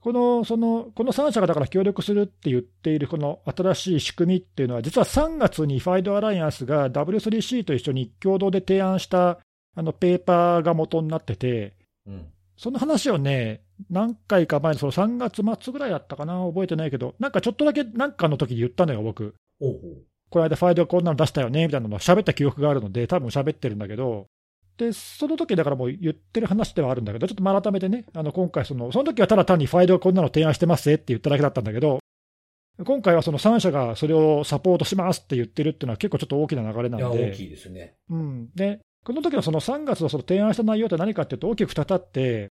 [0.01, 9.41] このそのこの3社がだから協力するって言っているこの新しい仕組みっていうのは、実は3月にファイドアライアンスが W3C と一緒に共同で提案した
[9.75, 11.75] あのペーパーが元になってて、
[12.07, 19.35] うん、その話をね、何回か前のその3月末ぐらいだったかな、覚えてないけど、なんかちょっとだけなんかの時に言ったのよ、僕。
[19.61, 19.81] おう
[20.29, 24.27] この間、ファイルこんなの出したよねみたいなのを喋った記憶があるので、多分喋ってるんだけど、
[24.77, 32.01] で、その時だからもう言ってる話ではあるんだけど、ちょっと改めてね、あの今回その、その時はただ単にファイルはこんなの提案してますって言っただけだったんだけど、
[32.85, 37.31] 今回はその3社がそれをサポートしますって言ってるっていうのは結構ちょっと大きな流れなので。
[37.31, 37.95] 大きいですね。
[38.11, 38.51] うん。
[38.55, 42.51] で、この時のその3月のその提案した内容って何かっていうと大きく2つあって、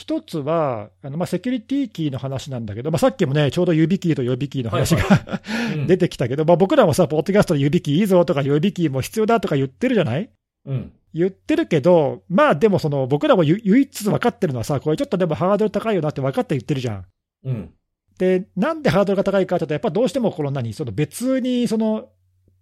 [0.00, 10.30] 一つは、あのまあ、セキュリティキーの話なんだけど、まあ、さっきもね、ちょうど指キーと予備キーの話が、はいはい、出てきたけど、まあ、僕らもさ、ポッドキャストで指キーいいぞとか予備キーも必要だとか言ってるじゃない？
[10.64, 17.04] うん、言ってるけど、まあでもその僕らも唯一分かってるのはさ、これちょっとでもハードル高いよなって分かって言ってるじゃん。
[17.44, 17.70] うん、
[18.18, 22.08] で、なんでハードルが高いかというと、やっぱどうしてもこの何、その別にその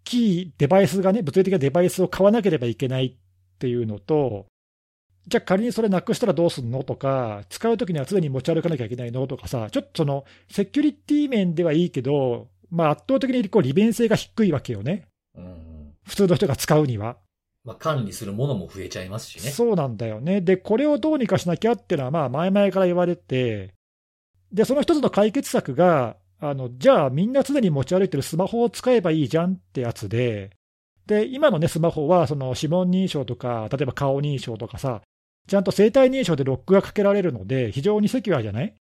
[0.02, 4.46] キー、デバイスがね、物理的なデバイスを買わなければいけないっていうのと、
[5.28, 17.16] じゃあ仮にそれなくしたらどうすんのとか、使うときには常に持ち歩かなきゃいけないのとかさ、ちょっとそのセキュリティ面ではいいけど、まあ、圧倒的にこう利便性が低いわけよね、うん、普通の人が使うには。
[17.64, 19.50] まあ、管理するものも増えちゃいますしね。
[19.50, 20.40] そうなんだよね。
[20.40, 23.74] で、これをどうにかしなきゃっていうのは、まあ、前々から言われて、
[24.50, 30.50] で、その一つの解決策が、あのじゃあ、みんな常に持ち歩いてるスマホを使えばいいじゃんってやつで、
[31.06, 35.02] で、今のね、スマホは、その指紋認証とか、例えば顔認証とかさ、
[35.48, 38.74] ちゃんと生体認証でロックがかけられるので、非常にセキュアじゃない、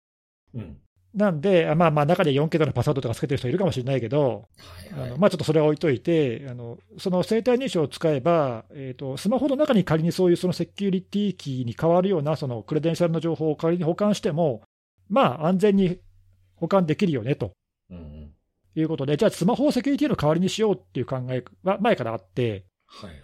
[0.55, 0.77] うん、
[1.15, 4.49] なんで、まあまあ、中で4桁のパスワードとかつけてる人いるかもしれないけど、
[4.91, 14.63] はいはい、あのまあ、ちょっとそれは置いといて、あのその生体認証を使えば、えーと、スマホの中に仮にそういうそのセキュリティキーに変わるようなそのクレデンシャルの情報を仮に保管しても、
[15.09, 15.99] まあ、安全に
[16.57, 17.53] 保管できるよねと。
[17.91, 18.31] うんうん。
[18.77, 23.23] いうことで、じゃあ、スマホをセキュリティの代わりにしようっていう考えは前からあって、はいはい、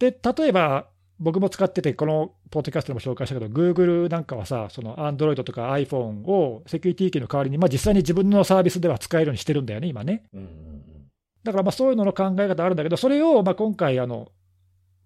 [0.00, 10.24] で例えば、僕も使ってて、このポッドキャストでも紹介したけど、Google なんかはさ、その Android とか iPhone をセキュリティキーの代わりに、まあ、実際に自分のサービスでは使えるようにしてるんだよね、今ね。
[11.44, 14.30] だからまあそういうのの考え方あるんだけど、それをまあ今回あの、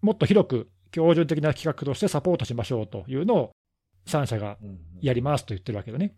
[0.03, 3.51] もっと広く標準的な企画としてサポートしましょうというのを
[4.07, 4.57] 3社が
[5.01, 6.15] やりますと言ってるわけだね。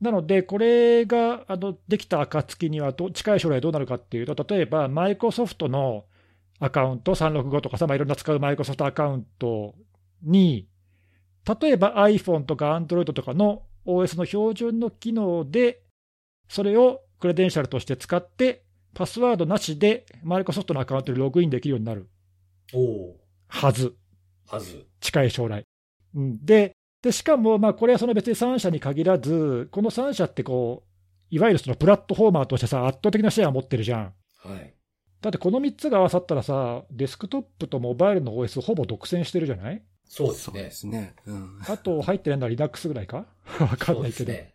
[0.00, 6.04] なので、これがあのできた暁にはど、近い将来どうなるかっていうと、例えばマイクロソフトの
[6.60, 9.74] アカウント、365とかさ、まあ、いろんな使うマイクロソフトアカウント
[10.22, 10.68] に、
[11.60, 15.82] 例えば iPhone とか Android とかの OS の標準の機能で、
[16.48, 18.64] それをクレデンシャルとして使って、
[18.94, 22.08] パスワードなしでマイクロソフトのアカウントにログインできるようになる
[23.48, 23.94] はず。
[24.46, 24.86] はず。
[25.00, 25.64] 近い将来。
[26.14, 34.14] で、でしかも、まあ、これはその別に3社に限らず、この3社ってこう、いわゆるそのプラットフォーマーとしてさ、圧倒的なシェアを持ってるじゃん。
[34.38, 34.74] はい。
[35.24, 39.82] だってこの3つが合わさったらさ、デスクトップとモバイルの OS ほぼ独占してるじゃない？
[40.06, 40.62] そうですね。
[40.64, 41.14] ですね。
[41.24, 41.58] うん。
[41.66, 43.24] あと入ってないのは Linux ぐらいか？
[43.58, 44.30] わかんないけど。
[44.30, 44.52] ね。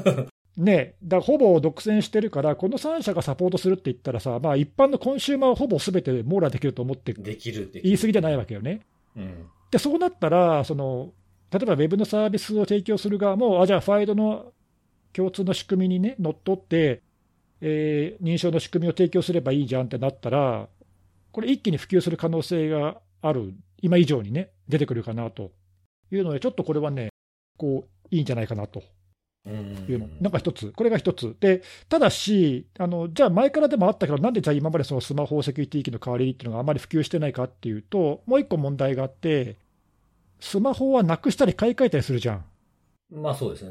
[0.56, 8.80] ねだほぼ独占してるから、この3社がサポートするって言ったらさ、まあ一般のコンシューマーはほぼすべて網羅できると思って、できる、言い過ぎじゃないわけよね。
[9.14, 9.46] うん。
[9.70, 11.12] で、そうなったら、その、
[11.50, 14.54] 例えばウェブのサービスを提供する側も、あ、じゃあファイドの
[15.12, 17.02] 共通の仕組みにね、乗っ取って、
[17.60, 20.68] えー、認証の仕組みを提供すればいいじゃんってなったら、
[21.32, 25.50] これ、一気に普及する可能性がある、今以上にね、出てくるかなと
[26.10, 27.10] いうので、ちょっとこれはね、
[27.58, 28.82] こう、いいんじゃないかなと
[29.46, 31.36] いうの、なんか一つ、これが一つ。
[31.40, 39.56] で、ただし、あのじゃあ前からでもあったけど、なんでじゃあ今までそのスマホセキュリティ機の代わりっていうのがあまり普及してないかっていうと、もう一個問題があって、
[40.40, 42.44] スマホはなくしたり買い替えたりするじゃん。
[43.10, 43.70] まあそうです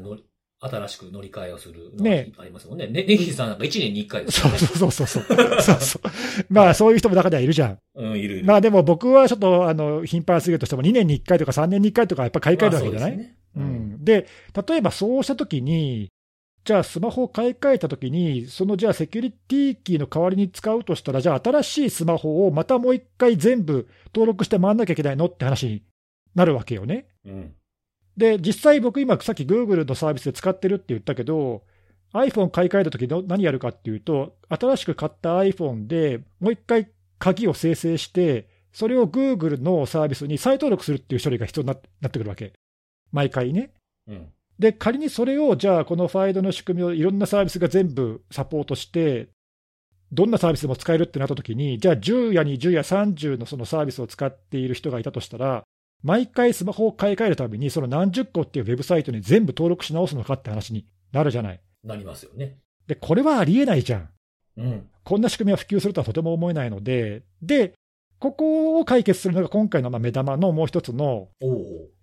[0.68, 2.86] 新しく乗り換えをするねありますもんね。
[2.86, 4.30] ね、ネギさんなんか1年に1回ね。
[4.30, 5.24] そうそうそうそう。
[5.60, 6.02] そうそう。
[6.48, 7.78] まあそういう人も中ではいるじゃん。
[7.94, 14.04] うん、いるまあでも僕はちょっと、あの、頻繁すぎるとしても2年に1回とか3年に1回とかやっぱ買い替えるわけじゃない、まあ、ね、うん。
[14.04, 14.26] で、
[14.68, 16.10] 例えばそうしたときに、
[16.64, 25.26] じゃあスマホを買い替えたときに、そのじゃあセキュリティキーの代わりに使うとしたら、じゃあ新しいスマホをまたもう一回全部登録して回んなきゃいけないの？
[25.26, 25.82] って話に
[26.34, 27.06] なるわけよね。
[27.24, 27.54] うん。
[28.16, 31.62] で、実際僕今さっき Google のサービスで使ってるって言ったけど、
[32.12, 42.52] iPhone 買い替えたとき何やるかっていうと、新しく買った iPhone でもう一回鍵を生成して、それを Google のサービスに再登録するっていう処理が必要になってくるわけ。
[43.12, 43.70] 毎回ね。
[44.06, 49.28] うん、で、仮にそれを、じゃあこのファイドの仕組みをいろんなサービスが全部サポートして、
[50.12, 55.64] どんなサービスでも使えるってなったときに、じゃあ10や20や30のそのサービスを使っている人がいたとしたら、
[56.02, 61.60] 毎回スマホを買い替えるたびに、その何十個っていうウェブサイトに全部登録し直すのかって話になるじゃない。
[61.84, 62.58] なりますよね。
[62.86, 64.08] で、これはありえないじゃん。
[64.58, 64.88] うん。
[65.04, 67.74] こんな仕組みは普及するとはとても思えないので、で、
[68.18, 71.28] ここを解決するのが今回のまあ目玉のもう一つの、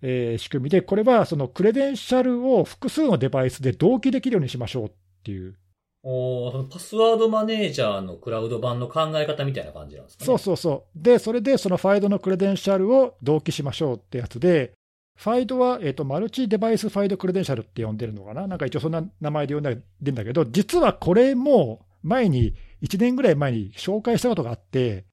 [0.00, 4.90] えー、仕組みで、これはそのクレデンシャルを複数のデバイスで同期できるようにしましょうっ
[5.24, 5.56] ていう
[6.06, 10.26] おそのパスワードマネージャーのクラウド版の考え方みたいな感じなんですかね。
[10.26, 11.02] そうそうそう。
[11.02, 14.72] で、それでその FIDO のクレデンシャルを同期しましょうってやつで、
[15.16, 18.46] FIDO は、えっ、と、 multi-device FIDO credential って呼んでるのかな？
[18.46, 19.70] なんか一応そんな名前で呼んで
[20.02, 25.06] るんだけど、実はこれも前に、1年ぐらい前に紹介したことがあって、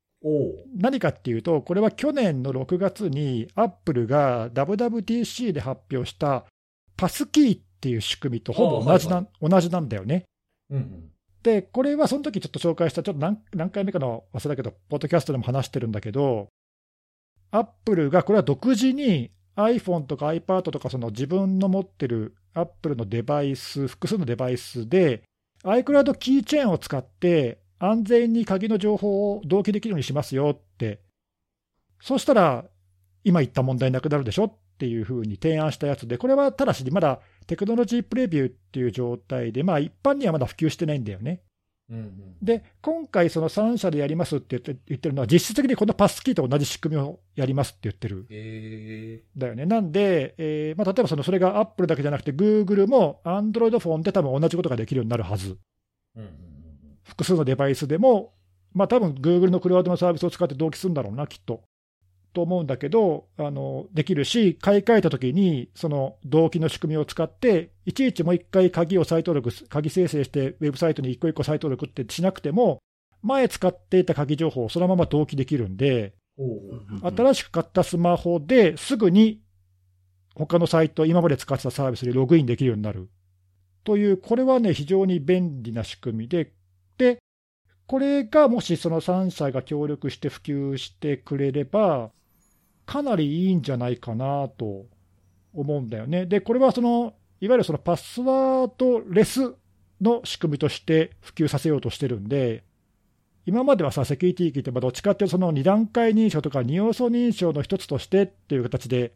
[0.76, 6.46] 何かっていうと、これは去年の6月にアップルが WWDC で発表した
[6.98, 10.26] パスキーっていう仕組みとほぼ同じな,、同じなんだよね。
[10.72, 11.12] うんうん、
[11.44, 16.48] で、これはその時ちょっと紹介した、ちょっと何何回目かの忘れたけど、ポッドキャストでも話してるんだけど、
[17.52, 25.24] アップルがこれは独自に iPhone とか iPad とかその自分の持ってるアップルのデバイス、複数のデバイスで
[25.64, 31.02] iCloud キーチェーンを使って安全に鍵の情報を同期できるようにしますよって、
[32.02, 32.66] そしたら
[33.24, 41.42] 今言った問題なくなるでしょっていうふうに提案したやつで、これはただしまだテクノロジープレビューっていう状態で、まあ、一般にはまだ普及してないんだよね。
[41.90, 49.66] うんうん、で、今回、その3社でやりますって言ってるのは、実質的にこのパスキーと同じ仕組みをやりますって言ってる、えー、だよね。
[49.66, 55.58] なんで、えーまあ、例えばそのそれがアップルだけじゃなくて、グーグルもアンドロイドフォンで多分同じことができるようになるはず。
[56.16, 56.34] うんうんうん、
[57.04, 58.34] 複数のデバイスでも、
[58.74, 61.62] まあ多分グーグルのクラウドのサービスを使って同期するんだろうな、きっと。
[62.34, 72.80] と思うんだけど、あのできるし、買い替えたときに、その同期の仕組みを使って、いちいちもう一回鍵を再登録、鍵生成して、ウェブサイトに一個一個再登録ってしなくても、
[73.22, 76.14] 前使っていた鍵情報をそのまま同期できるんで、
[77.04, 79.42] 新しく買ったスマホですぐに
[80.36, 83.10] 他のサイト、今まで使ってたサービスでログインできるようになる。
[83.84, 86.54] という、これはね、非常に便利な仕組みで、
[86.98, 87.20] で、
[87.88, 92.12] これがもしその3社が協力して普及してくれれば、
[92.92, 94.86] かなりいいんじゃないかなと
[95.54, 96.26] 思うんだよね。
[96.26, 99.56] で、これはその、いわゆるそのパスワードレス
[100.02, 102.66] の仕組みとして普及させようとしてるんで、
[103.46, 109.14] 今まではさ、セキュリティ機ってどっちかっていうと、その2段階認証とか2要素認証の一つとしてっていう形で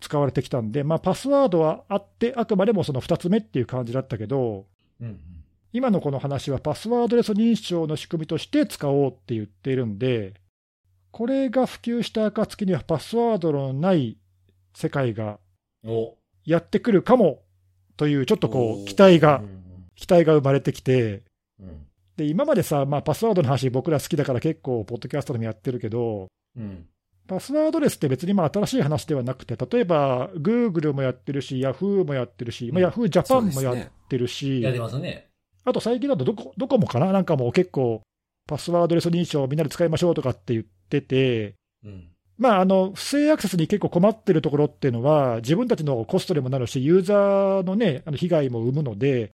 [0.00, 4.66] 使われてきたんで、まあ、パスワードはあって、あくまでもその2つ目っていう感じだったけど、
[5.00, 5.18] うん、
[5.72, 10.34] 今のこの話はパスワードレス認証の仕組みとして使おうって言っているんで、
[11.12, 14.16] これが普及した暁にはパスワードのない
[14.74, 15.38] 世界が
[16.44, 17.42] やってくるかも
[17.96, 19.42] という、ちょっとこう、期待が、
[19.94, 21.22] 期待が生まれてきて、
[22.16, 26.28] で、今までさ、まあ、パスワードの話僕ら好きだから結構、ポッドキャストでもやってるけど、
[27.28, 33.76] パスワードレスって別にまあ新しい話ではなくて、例えば、グーグルもやってるし、ヤフーもやってるし、まあ、ヤフージャパンもやっ
[34.08, 34.62] てるし。
[35.64, 37.12] あと最近だとどこ、どこもかな？
[37.12, 38.00] なんかもう結構、
[38.52, 49.30] パスワードレス認証みんなで使いましょうとかって言ってて、うん、まあ、あの、不正アクセスに結構困ってるところっていうのは、自分たちのコストでもなるし、ユーザーのね、あの被害も生むので、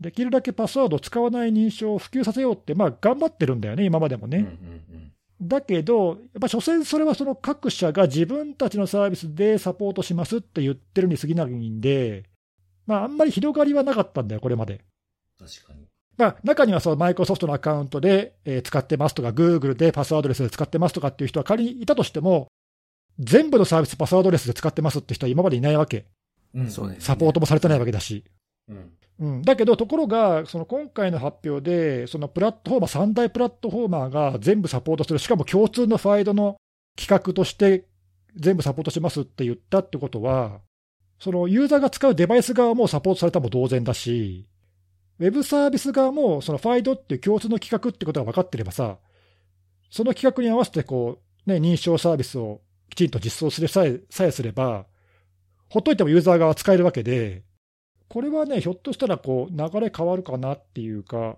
[0.00, 4.38] できるだけパスワードを使わない認証を普及させようって、まあ、頑張ってるんだよね、今までもね。
[4.38, 12.24] うんうんうんだけど、やっぱ所詮それはその各社が自分たちのサービスでサポートしますって言ってるに過ぎないんで、
[12.86, 14.82] まあ、あんまり広がりはなかったんだよ、これまで。
[15.38, 15.86] 確かに。
[16.20, 22.48] まあ、中にはそのマイクロソフトのアカウントで、え使ってますとか、グーグルでパスワードレスで使ってますとかっていう人は仮にいたとしても、
[23.18, 26.06] 全部のサービスパスワードレスで使ってますって人は今までいないわけ。
[26.54, 26.96] うん、そうね。
[26.98, 28.24] サポートもされてないわけだし。
[28.68, 28.90] うん。
[29.20, 36.56] うん、だけど、ところが、その今回の発表で、そのプラットフォーマー、3大プラットフォーマーが全部サポートする、しかも共通のファイドの
[36.96, 37.84] 企画として
[38.36, 40.60] 全部サポートしますって言ったってことは、
[41.18, 44.46] そのユーザーが使うデバイス側もサポートされたも同然だし、
[45.20, 48.96] ウェブサービス側もそのファイドっていう共通の企画ってことが分かってればさ、
[49.90, 54.86] その企画に合わせてこう、ね、認証サービスをきちんと実装するさえさえすれば、
[55.68, 57.42] ほっといてもユーザー側は使えるわけで、
[58.08, 61.36] これはね、ひょっとしたらこう流れ変わるかなっていうか、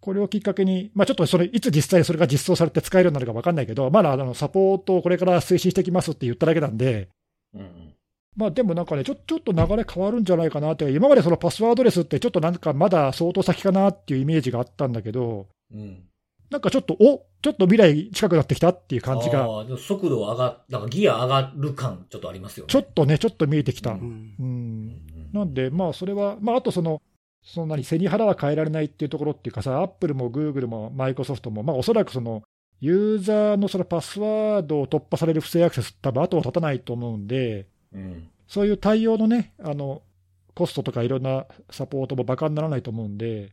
[0.00, 7.08] これをきっかけに、まあ、ちょっとそれ、いつ実際それが実装されて使えるようになるか分かんないけど、まだあのサポートをこれから推進していきますって言っただけなんで、
[7.54, 7.89] うん、
[8.36, 16.04] まあでもなんかねちょ、ちょっと流れ変わるんじゃないかなって、今までそのパスワードレスって、ちょっとなんかまだ相当先かなっていうイメージがあったんだけど、うん、
[16.50, 19.46] なんかちょっと、おちょっと未来近くなってきたっていう感じが。
[19.78, 22.70] 速度上が、なんかギア上がる感、ちょっとありますよね。
[22.70, 23.92] ちょっとね、ちょっと見えてきた。
[23.92, 27.00] うん、うんなんで、まあ、それは、まあ、あとその、
[27.42, 32.42] そんなに背に腹は変えられないっていうところっていうかさ、アップルもグーグルもマイクロソフトも、まあ、おそらくその、
[32.80, 40.02] ユーザーのそのパスワードを突破される不正アクセス、多分後を絶たないと思うんで、うん、そういう対応のね、あの、
[40.54, 43.52] コストとかいろんなサポートも馬鹿にならないと思うんで、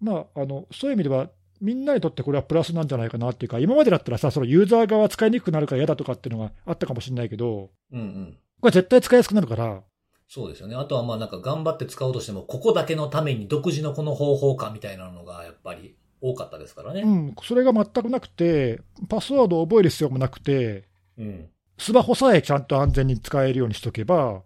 [0.00, 9.82] まあ、あの、そういう意味では、みんなにとってこれはプラスなんじゃないかなっていうか、今までだったらさ、そのユーザー側使いにくくなるから嫌だとかっていうのがあったかもしれないけど、うんうん、これ絶対使いやすくなるから、
[10.28, 10.76] そうですよね。
[10.76, 17.00] あとはまあなんか頑張って使おうとしても、ここだけのために独自のこの方法かみたいなのがやっぱり多かったですからね。
[17.00, 21.48] うん、それが全くなくて、パスワードを覚える必要もなくて、うん、
[21.78, 24.42] スマホさえちゃんと安全に使えるようにしとけば、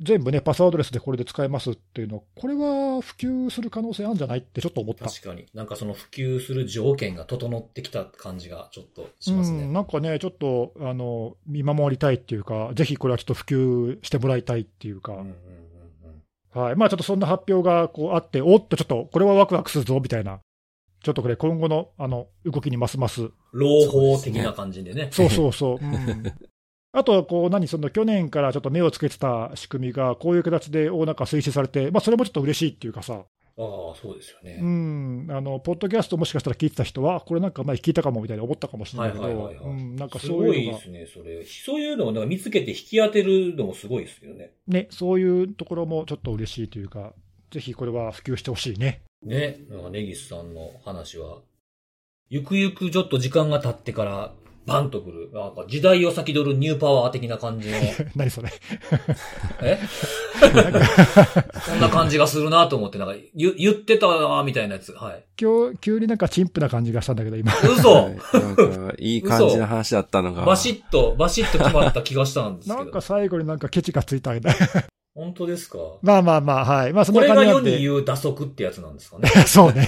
[0.00, 5.06] 全部ね、パスワードレスでこれで使えますっていうのは、これは普及する可能性あるんじゃないってちょっと思った。
[5.06, 5.46] 確かに。
[5.54, 9.64] なんかその普及する条件が整ってきた感じがちょっとしますね。
[9.64, 15.12] うん、なんかね、ちょっと、あの、見守りたいっていうか、ぜひこれはちょっと普及してもらいたいっていうか。
[15.12, 15.32] うんうんうん
[16.54, 16.76] うん、はい。
[16.76, 20.40] まあちょっとそんな発表がこうあって、おっとちょっと、これはワクワクするぞ、みたいな。
[21.02, 23.30] ちょっとこれ今後の、あの、動きにますます。
[23.52, 25.08] 朗報的な感じでね。
[25.10, 25.78] そうそうそう。
[25.82, 26.32] うん、
[26.92, 33.24] あとはこう何、その去年からちょっと目をつけてた仕組みが、こういう形で大中推進されて、まあ、それもちょっと嬉しいっていうかさ。
[33.58, 34.58] ああ、そうですよね。
[34.62, 35.26] うん。
[35.30, 40.78] あの、ポッドキャストもしかしたら聞いてた人は、これなんか前聞いたかもみたいに思ったかもしれないけど、はいはいはいはい、うん、なんかそういうのが。
[40.78, 41.44] すごいですね、それ。
[41.44, 44.52] そういうのをなんか見つけて引き当てるのもすごいですよね。
[44.66, 47.14] ね、そういうところもちょっと嬉しいというか、
[47.50, 49.02] ぜひこれは普及してほしいね。
[49.22, 51.40] ね、なんかネギスさんの話は、
[52.28, 55.30] ゆくゆくちょっと時間が経ってから、バンとくる。
[55.32, 57.76] なんか時代を先取るニューパワー的な感じの。
[58.14, 58.50] 何それ？
[59.62, 59.78] え？
[61.66, 64.92] そんな感じがするなと思って、なんか言言ってたなみたいなやつ。
[64.92, 65.24] はい。
[65.40, 67.52] 今日、急になんか陳腐な感じがしたんだけど、今。
[67.58, 68.16] 嘘なん
[68.56, 70.44] か、いい感じの話だったのが。
[70.44, 72.78] バシッと、バシッと決まった気がしたんですけど。
[72.84, 74.54] なんか最後になんかケチがついたみたい
[75.14, 75.78] 本当ですか？
[76.02, 76.92] まあまあまあ、はい。
[76.92, 79.28] まあそんな感じこれが世に言う打足ってやつなんですかね？
[79.46, 79.86] そうね。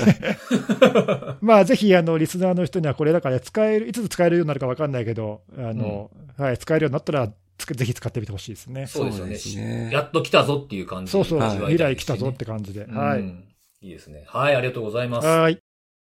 [1.41, 8.87] まあぜひ、あの、リスナーの人にはこれだから使える、いつ使えるようになるかわかんないけど、あの、うん、はい、使えるようになったら、ぜひ使ってみてほしいですね。
[8.87, 9.91] そうですよね。
[9.93, 12.85] やっと来たぞっていう感じ、そうそう、未来来たぞって感じで。
[12.87, 13.21] はい。
[13.87, 14.25] いいですね。
[14.27, 15.27] はい、ありがとうございます。
[15.27, 15.59] はい。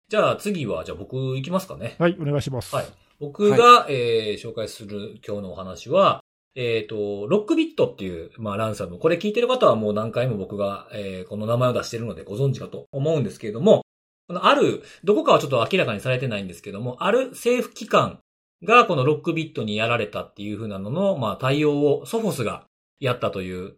[0.10, 1.95] じゃあ次は、じゃあ僕行きますかね。
[1.99, 2.75] はい、お願いします。
[2.75, 2.86] はい。
[3.19, 6.21] 僕が、はい、えー、紹介する今日のお話は、
[6.55, 8.97] えっ、ー、と、ロックビットっていう、まあ、ランサム。
[8.97, 13.82] これ聞いてる方はもう何回も僕が、えー、この名前を出してるのでご存知かと思うんですけれども、
[14.27, 18.19] このある、どこかはちょっと明らかにされてないんですけども、ある政府機関
[18.63, 22.65] がこのロックビットにやられたっていう風なのの、まあ、対応をソフォスが
[22.99, 23.75] やったという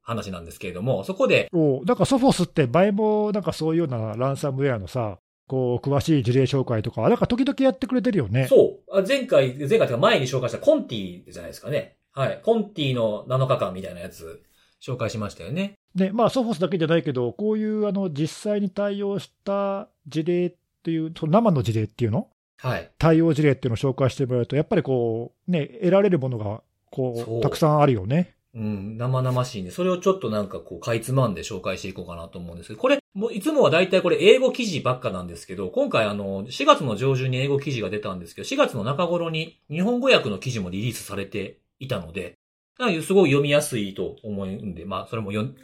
[0.00, 1.48] 話なんですけれども、そこで。
[1.52, 5.18] おなんかソフォスって前もなんかそういうようなランサムウェアのさ、
[5.48, 8.46] こう、詳しい事例紹介とか、なんか時々やってくれてるよね。
[8.46, 9.04] そう。
[9.06, 11.96] 前回、前回とか前に紹介したコンティじゃないですかね。
[12.14, 12.40] はい。
[12.42, 14.42] コンティの7日間みたいなやつ、
[14.82, 15.74] 紹介しましたよね。
[15.94, 22.28] で、まあ、ソフォスだけじゃないけど、こういうあの実際に対応した事例っていう、その生の事例っていうの？
[22.58, 22.90] はい。
[22.98, 28.34] 対応事例っていうのを紹介してもらうと、やっぱりこう、ね、得られるものが、こう、たくさんあるよね。
[28.54, 42.38] うん、生々しいんで、それをちょっとなんかこう、かいつまんで紹介していこうかなと思うんですけど、これ、もういつもは大体これ英語記事ばっかなんですけど、今回あの、4月の上旬に英語記事が出たんですけど、4月の中頃に日本語訳の記事もリリースされていたので、
[43.02, 45.54] すごい読みやすいと思うんで、まあ、それも読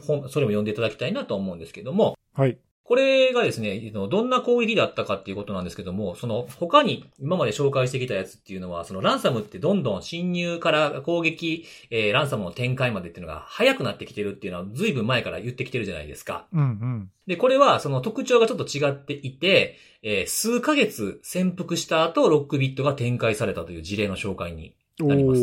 [0.00, 2.16] 本、それも読んでいただきたいなと思うんですけども。
[2.34, 2.58] はい。
[2.84, 16.46] これがですね、どんな攻撃だったかっていうことなんですけども、その他に今まで紹介してきたやつっていうのは、そのランサムってどんどん侵入から攻撃、えー、ランサムの展開までっていうのが早くなってきてるっていうのは随分前から言ってきてるじゃないですか。
[16.52, 17.10] うんうん。
[17.28, 24.74] で、これはその特徴がちょっと違っていて、えー、数ヶ月潜伏した後、ロックビットが展開されたという事例の紹介に
[25.08, 25.42] なります。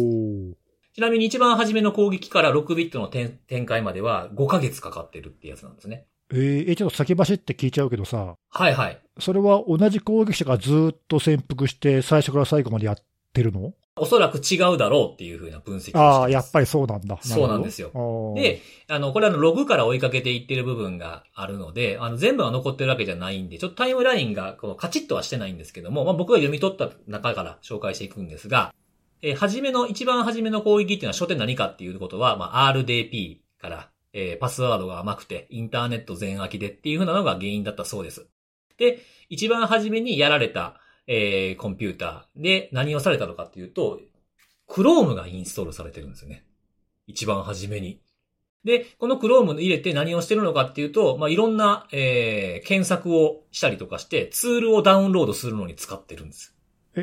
[0.93, 6.05] ちなみに一番初めの攻撃から6ビットの展開までは5ヶ月かかってるってやつなんですね。
[6.31, 8.35] えー、ちょっと先走って聞いちゃうけどさ。
[8.49, 8.99] はいはい。
[9.19, 12.97] それは同じ攻撃者がずっと潜伏して最初から最後までやっ
[13.33, 13.73] てるの？
[13.95, 17.19] おそらく違うだろうっていうふうな分析ああ、やっぱりそうなんだ。
[17.21, 17.91] そうなんですよ。
[18.35, 28.73] で、あの、これはログから追いかけていってる部分があるので、あの、全部が残ってるわけじゃないんで、ちょっとタイムラインがこのカチッとはしてないんですけども、まあ僕が読み取った中から紹介していくんですが、
[29.21, 38.27] えー、初めの、一番初めの攻撃っていうのは初手何かっていうことは、まあ、RDP から、えー、パスワードが甘くて、インターネット全空きでっていうふうなのが原因だったそうです。
[38.77, 38.99] で、
[39.29, 43.99] 一番初めにやられた、えー、コンピューターで何をされたのかっていうと、
[44.67, 46.45] Chrome がインストールされてるんですよね。
[47.07, 48.01] 一番初めに。
[48.63, 56.55] で、この Chrome 入れて何をしてるのかっていうと、まあ、いろんな、えー、検索をしたりとかして、ツールをダウンロードするのに使ってるんです。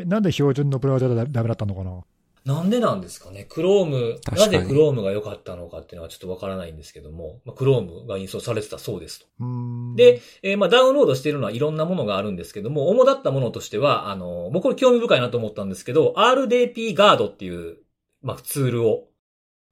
[0.03, 2.05] え、なんで標準のブラウザでダメだったのかな？
[2.44, 3.44] なんでなんですかね？
[3.49, 9.26] クローム、なぜクロームが良かったのかっていうのはちょっとわからないんですけども、まあ、クロームがインストールされてたそうですと。
[9.97, 17.78] で、えー、まあダウンロードしているのはいろんなものがあるんですけども、主だったものとしては、あの、僕これ興味深いなと思ったんですけど、RDP ガードっていう、
[18.22, 19.09] まあツールを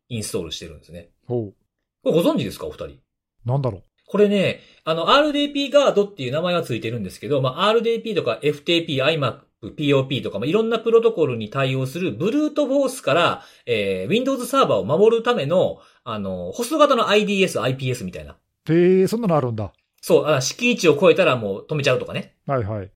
[0.08, 1.10] インストールしてるんですね。
[1.28, 1.54] ほう。
[2.02, 2.66] これご存知ですか？
[2.66, 2.98] お二人。
[3.46, 3.82] なんだろう？
[4.06, 18.36] これね、あの、RDP ガードっていう名前はついてるんですけど、まあ、RDP とか FTP、IMAP、POP とか、まあ、いろんなプロトコルに対応するブルートフォースから、えー、Windows サーバーを守るための、あの、ホスト型の IDS、IPS みたいな。
[18.68, 19.72] へえ、そんなのあるんだ。
[20.00, 22.34] そう、あ敷地を超えたらもう止めちゃうとかね。
[22.46, 22.90] はいはい。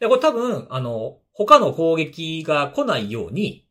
[0.00, 3.63] で、これ多分、あの、他の攻撃が来ないように、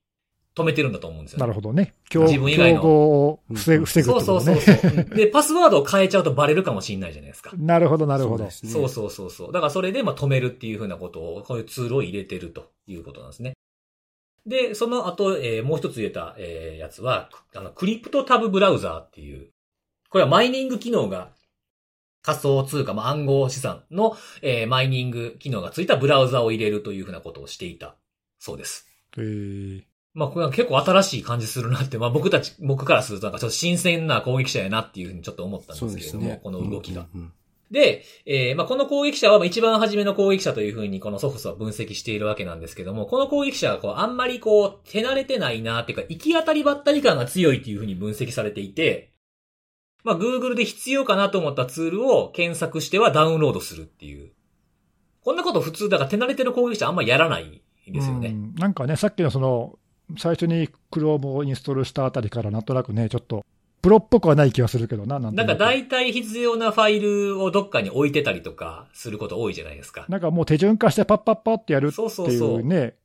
[0.56, 1.96] 止めてるんだと思うんですよ、ね、なるほどね。
[2.12, 2.82] 自分以外の。
[2.82, 5.04] 競合を防ぐ、防ぐ、ね、そうそうそうそう。
[5.16, 7.52] で、パスワードを変えちゃうとバレるかもしれないじゃないですか。
[7.58, 8.50] なるほど、なるほど。
[8.52, 13.54] そう、そうそうそうだからそれで、まあ、止めるっていうふうなことを、こういうツールを入れてるということなんですね。
[14.46, 19.50] で、その後、えー、もう一つ入れた、えー、やつは、あの、クリプトタブブラウザーっていう、
[20.10, 21.32] これはマイニング機能が
[22.22, 27.96] 仮想通貨、まあ、暗号資産の、えー、マイニング機能がついたブラウザを入れるというふうなことをしていた
[28.38, 28.88] そうです。
[29.18, 29.93] へー。
[30.14, 37.08] まあ、これは結構新しい感じするなって、まあ僕たち、僕からするとなんかちょっと新鮮な攻撃者やなっていうふうにちょっと思ったんですけれども、ね、この動きが。
[37.14, 37.34] うんうんうん
[37.74, 49.12] で、えー、まあ、この攻撃者は一番初めの攻撃者というふうにこのソフスは分析しているわけなんですけども、この攻撃者はこう、あんまりこう、手慣れてないなっていうか、行き当たりばったり感が強いっていうふうに分析されていて、
[50.04, 54.34] まあ、Google で必要かなと思ったツールを検索してはダウンロードするっていう。
[55.24, 58.36] こんなこと普通、だから手慣れてる攻撃者あんまりやらないんですよね。
[58.56, 59.80] なんかね、さっきのその、
[60.18, 63.46] 最初に Chrome をインストールしたあたりからなんとなくね、ちょっと
[63.82, 70.06] プロっぽくはない気がするけどな、なんなんか大体必要なファイルをどっかに置いてたりとかすること多いじゃないですか。
[70.08, 72.10] なんかもう手順化してパッパッパってやるっていうね。
[72.10, 72.64] そうそうそう。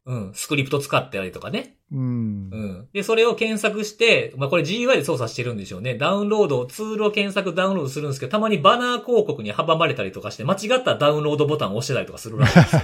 [0.08, 0.32] うん。
[0.34, 1.76] スクリプト使ってたりとかね。
[1.92, 2.00] うん。
[2.00, 2.88] うん。
[2.94, 5.96] で、それを検索して、まあ、これ GUI で操作してるんでしょうね。
[5.96, 12.80] ダウンロード、ツールを検索ダウンロードするんですけど、たまにバナー広告に阻まれたりとかして、間違ったダウンロードボタンを押してたりとかするらしいですよ。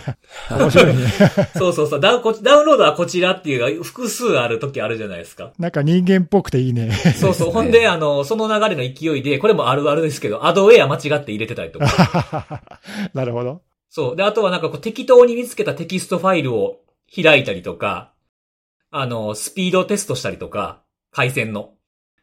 [0.58, 1.06] 面白いね。
[1.56, 2.22] そうそうそうダウ。
[2.42, 5.52] ダウンロードはこちらっていう複数ある時あるじゃないですか。
[5.58, 6.92] なんか人間っぽくていいね。
[6.92, 7.50] そうそう。
[7.52, 12.60] ほんで、あの、その流れの勢いで、これもあるあるですけど、アドウェア間違って入れてたりとか。
[13.14, 13.62] なるほど。
[13.88, 14.16] そう。
[14.16, 16.80] で、あとはなんかこう適当に見つけたテキストファイルを
[17.22, 18.12] 開いたりとか、
[18.90, 21.74] あの、スピードテストしたりとか、回線の。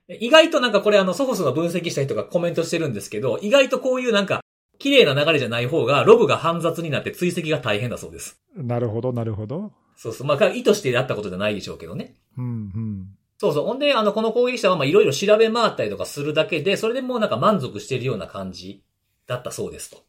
[0.07, 4.41] 意外となんかこれあの、ソフォスの分析した人がコメントしてるんですけど、意外とこういうなんか、
[4.79, 8.41] 綺麗な流れじゃない方が、ログが煩雑になって追跡が大変だそうです。
[8.55, 9.71] なるほど、なるほど。
[9.95, 10.27] そうそう。
[10.27, 12.15] まあ、意図してやったことじゃないでしょうけどね。
[12.37, 12.47] うん、う
[12.79, 13.07] ん。
[13.37, 13.65] そうそう。
[13.65, 18.83] ほんで、あの、この攻撃者はまあ、いろいろ調べ回ったりとかするだけで、それでもうなんか満足してるような感じ
[19.27, 20.03] だったそうですと。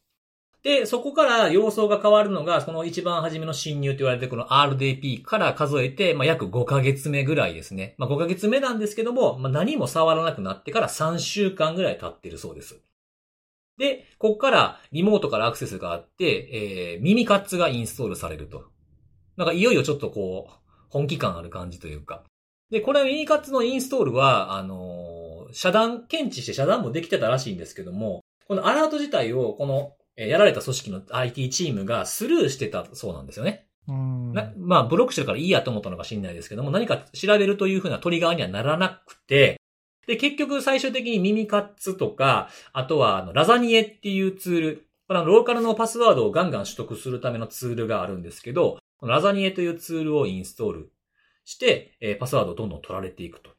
[0.63, 7.95] で、そこから様相が変わるのが、この一番初めの侵入と言われてこの RDP から数えて、まあ、約5ヶ月目ぐらいですね。
[7.97, 12.79] まあ、5ヶ月目なんですけども、まあ、何も触らなくなってから3週間ぐらい経ってるそうです。
[13.77, 18.63] で、ここからリモートからアクセスがあって、えー、耳カッツがインストールされると。
[19.35, 20.53] なんかいよいよちょっとこう、
[20.87, 22.23] 本気感ある感じというか。
[22.69, 33.67] で、これ耳カッツのインストールは、あのー、遮断、検知して遮断もできてたらしいんですけども、このアラート自体を、この、えやられた組織の IT チームがスルーしてたそうなんですよね。
[34.57, 39.59] まあ、ブロックしてるからいいやと思ったのか知んないですけども、何か調べるというふうなトリガーにはならなくて、
[40.07, 50.91] で、結局最終的に耳カッツとか、あとはあのラザニエっていうツール、これはローカルのパスワードをガンガン取得するためのツールがあるんですけど、このラザニエというツールをインストール
[51.45, 53.51] して、えー、パスワードをどんどん取られていくと。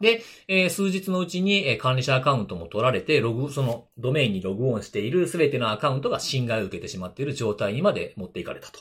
[0.00, 8.80] で、えー、数日のうちに、えー、管理者アカウントも取られて、ログ、そのドメインにログオンしているすべてのアカウントが侵害を受けてしまっている状態にまで持っていかれたと。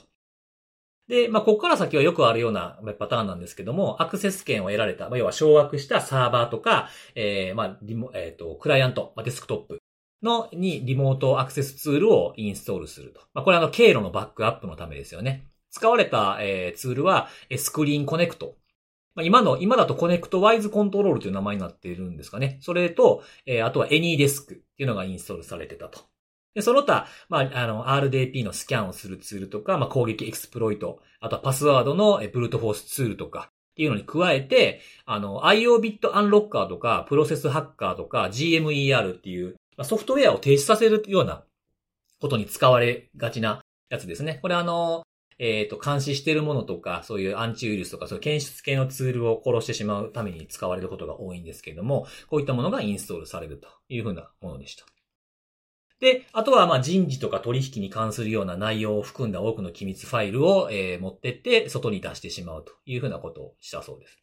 [1.07, 9.80] で、まあ、ここから先はよくあるようなパターンなんですけども、アクセス権を得られた、まあ、要は掌握したサーバーとか、えー、まあ、リモ、えっ、ー、と、クライアント、まあ、デスクトップ
[10.24, 13.22] の、にリモートアクセスツールをインストールすると。
[13.34, 15.47] まあ、これあの、経路のバックアップのためですよね。
[15.70, 18.55] 使われた、えー、ツールは、スクリーンコネクト。
[19.16, 22.57] まあ、今の、今だとコネクトワイズコントロールという名前になっているんですかね。
[22.61, 26.01] それと、えー、あとは AnyDesk っていうのがインストールされてたと。
[26.53, 41.43] で、その他、まあ、あの、RDP のスキャンをするツールとか、まあ、攻撃エクスプロイト、あとはパスワードのブルートフォースツールとか、っていうのに加えて、あの、IO ビットアンロッカーとか、プロセスハッカーとか、GMER っていう、まあ、ソフトウェアを停止させるような
[42.22, 44.39] ことに使われがちなやつですね。
[44.41, 45.05] これあの、
[45.38, 54.86] えっ、ー、と、監視してるものとか、そういうアンチウイルスとか、そういう検出系のツールを殺してしまうために使われることが多いんですけれども、こういったものがインストールされるというふうなものでした。
[56.00, 64.22] で、あとはま人事とか取引に関するような内容を含んだ多くの機密ファイルを、えー、持ってって外に出してしまうというふうなことをしたそうです。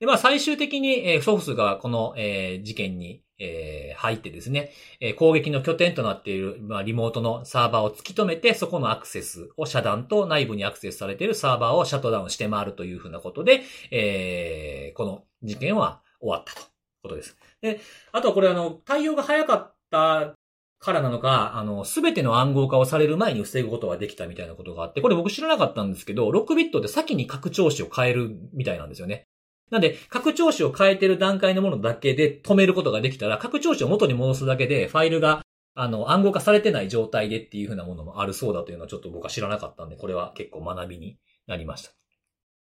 [0.00, 16.72] で、まあ最終的に、えー、ソフスがこの、えー、事件に、えー、入ってですね、えー、攻撃の拠点となっている、まあ、リモートのサーバーを突き止めて、そこのアクセスを遮断と内部にアクセスされているサーバーをシャットダウンして回るというふうなことで、えー、この事件は終わったと
[17.02, 17.36] ことです。
[17.60, 17.80] で、
[18.12, 20.34] あとはこれあの、対応が早かった
[20.78, 29.26] からなのか、あの、すべての暗号化をされる前に防ぐことができたみたいなことがあって、これ僕知らなかったんですけど、6ビットで先に拡張子を変えるみたいなんですよね。
[29.72, 35.40] なんで、拡張子を変えてる段階のものだけで止めることができたら、拡張子を元に戻すだけで、ファイルが、
[35.74, 41.16] あの、暗号化されてない状態でっていう風なものもあるそうだというのはちょっと僕は知らなかったんで、これは結構学びに
[41.46, 41.92] なりました。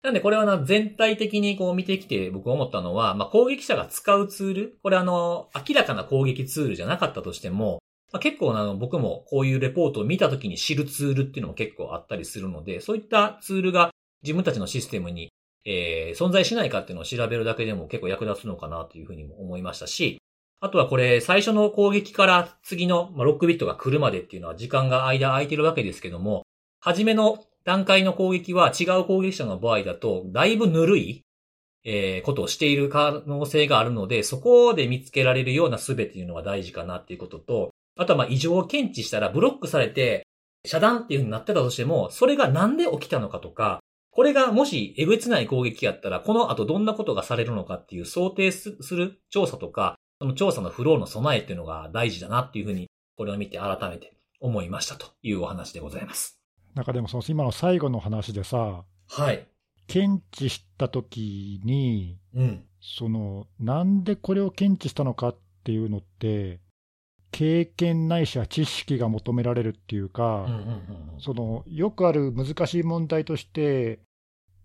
[0.03, 7.80] なんでこれはな、全体的にこう見てきて僕思ったのは、まあ、攻撃者が使うツール、これあの、明らかな攻撃ツールじゃなかったとしても、
[8.12, 13.90] まあ、結構あの僕もこういうレポートを見た時に知るツールっていうのも結構あったりするので、そういったツールが
[14.22, 15.30] 自分たちのシステムに、
[15.65, 20.21] えー、存在しないかっていうのを調べるだけでも結構役立つのかなというふうにも思いましたし、
[20.61, 26.43] あとはこれ最初の攻撃から次の6ビットが来るまでっていうのは時間が間空いてるわけですけども、
[26.81, 31.25] 初めの段階の攻撃は違う攻撃者の場合だと、だいぶぬるい、
[31.85, 40.27] えー、ことをしている可能性があるので、そこで見つけられるような術っていうのは大事かなっていうことと、あとはまあ異常を検知したらブロックされて
[40.67, 43.81] 遮断っていう風になってたとしても、それがなんで起きたのかとか、
[44.11, 56.41] これがもしえげつない攻撃やったら、この後どんなことがされるのかっていう想定する調査とか、その調査のフローの備えっていうのが大事だなっていうふうに、これを見て改めて思いましたというお話でございます。
[56.75, 59.47] なんかでもその今の最後の話でさ、はい。
[59.87, 62.65] 検知したときに、うん。
[62.81, 66.61] その、なんでこれを検知したのかっていうのって、
[67.31, 70.47] 経験ないしは知識が求められるっていうか、
[71.18, 74.01] そのよくある難しい問題として、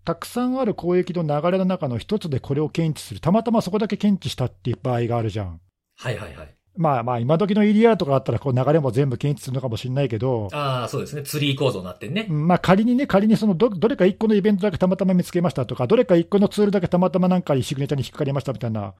[0.04, 5.60] たくさんある攻撃の流れの中の一つでこれを検知する、たまたまそこだけ検知したっていう場合があるじゃん。
[5.96, 6.54] はいはいはい。
[6.76, 10.48] まあまあ、今時の EDR とかあったら、こう流れも全部検知するのかもしれないけど。
[10.52, 11.22] ああ、そうですね。
[11.22, 12.26] ツリー構造になってね。
[12.28, 18.94] まあ仮にね、仮にそのど、どれか一個のイベントだけたまたま見つけましたとか、どれか一個のツールだけたまたまなんかシグネチャーに引っかかりましたみたいな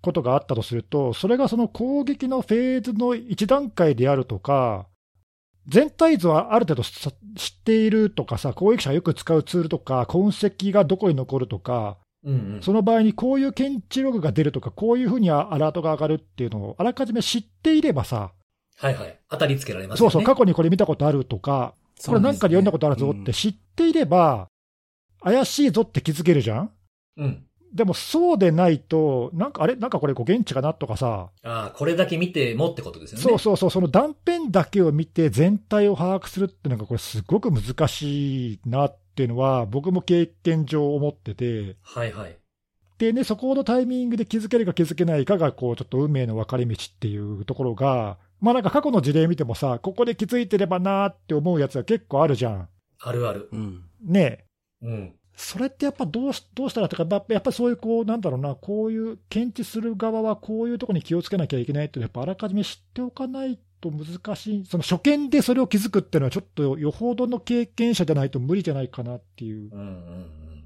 [0.00, 4.86] ことがあったとすると、それがその攻撃のフェーズの一段階であるとか、
[5.66, 18.32] 全体図はある程度知っているとかさ、攻撃者がよく使うツールとか、痕跡がどこに残るとか、うんうん、その場合にこういう検知ログが出るとか、こういうふうにアラートが上がるっていうのをあらかじめ知っていればさ、
[18.76, 21.74] はいはい、当たりつけられます、ね、そうそう、過去にこれ見たことあるとか、
[22.06, 24.48] これなんかで読んだことあるぞって知っていれば、
[25.20, 26.70] 怪しいぞって気づけるじゃん、
[27.16, 27.44] うん、
[27.74, 33.22] でもそうでないと、なんかあれ、なんかこれ、現地かなとかさ、ああ、これだけ見てもってことですよね。
[33.22, 42.36] そうそうそう、その断片だけを見て、全体を把握するっていうのが、これ、すごく難しいなっていうのは、僕も経験上思ってて、はいはい。
[42.98, 52.68] でね、そこのタイミングで気づけるか気づけないかが、こう、ちょっと運命の分かれ道っていうところが、まあなんか過去の事例見てもさ、ここで気づいてればなーって思うやつが結構あるじゃん。
[53.00, 53.48] あるある。
[53.52, 53.84] うん。
[54.04, 54.44] ね
[54.82, 55.17] うん。
[55.38, 69.70] それってやっぱどうしどうしたらとか、やっぱりそういうこう、なんだろうな、こういう検知する側はこういうところに気をつけなきゃいけないって、やっぱあらかじめ知っておかないと難しい、その初見でそれを気づくっていうのは、ちょっとよほどの経験者じゃないと無理じゃないかなっていう。
[69.72, 70.57] うんうんうん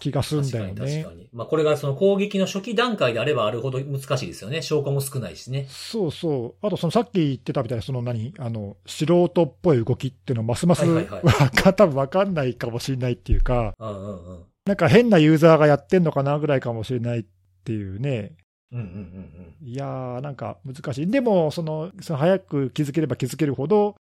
[0.00, 0.70] 気がするんだよね。
[0.74, 1.28] 確かに確かに。
[1.32, 4.62] まあこれがその攻撃の初期段階であればあるほど難しいですよね。
[4.62, 5.66] 証拠も少ないしね。
[5.68, 6.66] そうそう。
[6.66, 17.24] あとそのさっき言ってたみたいな、その何、あの、素人っぽい動きっていうのはますます、はいはいはい、多分わかんないかもしれないっていうか、うんうんうん、なんか変なユーザーがやってんのかなぐらいかもしれないっ
[17.64, 18.32] ていうね。
[18.72, 21.10] うんうんうんうん、いやー、なんか難しい。
[21.10, 23.96] でも、その、その早く気づければ気づけるほど、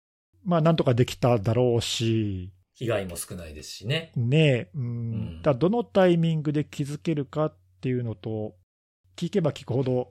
[0.45, 4.13] まあなんとかできただろうし、被害も少ないですしね。
[4.15, 5.43] ねえ、うん。
[5.43, 8.55] だどのタイミングで気づけるかっていうのと、
[9.17, 10.11] 聞けば聞くほど、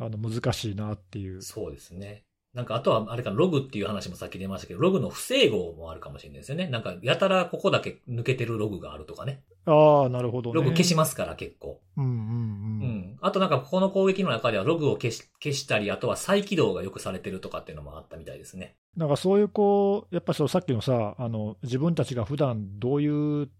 [0.00, 1.42] あの、難しいなっていう。
[1.42, 2.25] そうですね。
[2.56, 6.68] なんか、あとは、あれか、ログっていう話もさっき出ましたけど、ログの不整合もあるかもしれないですよね。
[6.68, 9.42] なんか、やたらここだけ抜けてるログがあるとかね。
[9.66, 11.82] ああ、なるほど、ね、ログ消しますから、結構。
[11.98, 12.16] うんうんうん。
[12.16, 13.18] うん。
[13.20, 18.76] あとなんか、ここの攻撃の中ではログを消し消したり、あとは再起動がよくされてるとかっていうのもあったみたいですね。
[18.96, 23.50] なんかそういう、こう、やっぱそのさっきのさ、あの、自分たちが普段どういう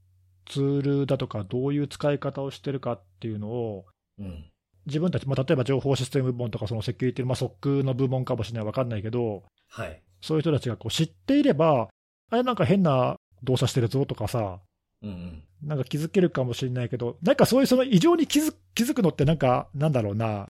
[0.47, 3.85] ツールだとか、どういう使い方をしてるかっていうのを、
[4.19, 4.51] うん。
[4.87, 11.89] 自分たち、まあ、例えば情報システム部門とか、そのセキュリティ、まあ、SOC の部門かもしれない、わかんないけど、はい、そういう人たちがこう知っていれば、
[12.31, 14.61] あれなんか変な動作してるぞとかさ、
[15.03, 20.49] うんうん、なんか気づけるかもしれないけど、なんかそういうその異常に気づ気づくのって、なんか、なんだろうな、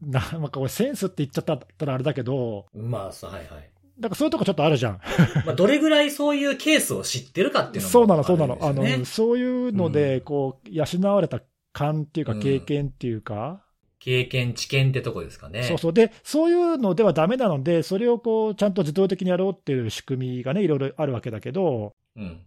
[0.00, 3.70] な なんかセンスって言っちゃったらあれだけど、まあ、はいはい。
[3.98, 5.00] なんかそういうとこちょっとあるじゃん。
[5.46, 8.58] まあどれぐらいそういうケースを知ってるかっていうのも、ね、そうなの、そうなの。
[8.60, 10.84] あの、そういうので、こう、養
[11.14, 11.40] われた
[11.72, 13.65] 勘っていうか、経験っていうか、
[14.06, 15.64] 経験、知見ってとこですかね。
[15.64, 15.92] そうそう。
[15.92, 22.40] で、そういうのではダメなので、それをこう、ちゃんと自動的にやろうっていう仕組みがね、いろいろあるわけだけど、うん。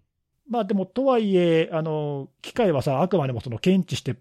[0.50, 4.16] まあでも、とはいえ、あの、機械はさ、あくまでもその検知して、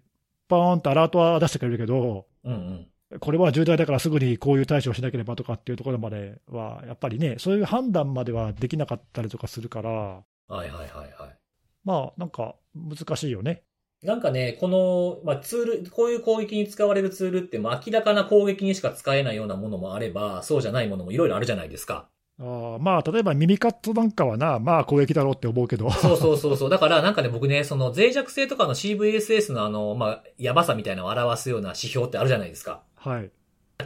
[0.49, 3.19] パーンとアラートは出してくれるけど、うんうん。
[3.21, 11.37] これは重大だからすぐにこういう対処をしなければとかっていうところまでは、やっぱりね、そういう判断まではできなかったりとかするから、はいはいはいはい。
[11.85, 13.63] まあ、なんか難しいよね。
[14.01, 22.07] なんかね、この、まあ、ツール、こういう攻撃に使われるツールって、まあ、明らかな攻撃にしか使えないようなものもあれば、そうじゃないものもいろいろあるじゃないですか。
[22.41, 25.91] あまあ、例えば耳カットなんかはな、まあ攻撃だろうって思うけど。
[25.91, 26.69] そうそうそうそう。
[26.69, 32.83] だからなんかね、僕ね、その脆弱性とかの CVSS のあの、まあ、やばさみたいなのを表すような指標ってあるじゃないですか。
[32.95, 33.29] はい。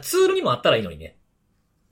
[0.00, 1.16] ツールにもあったらいいのにね。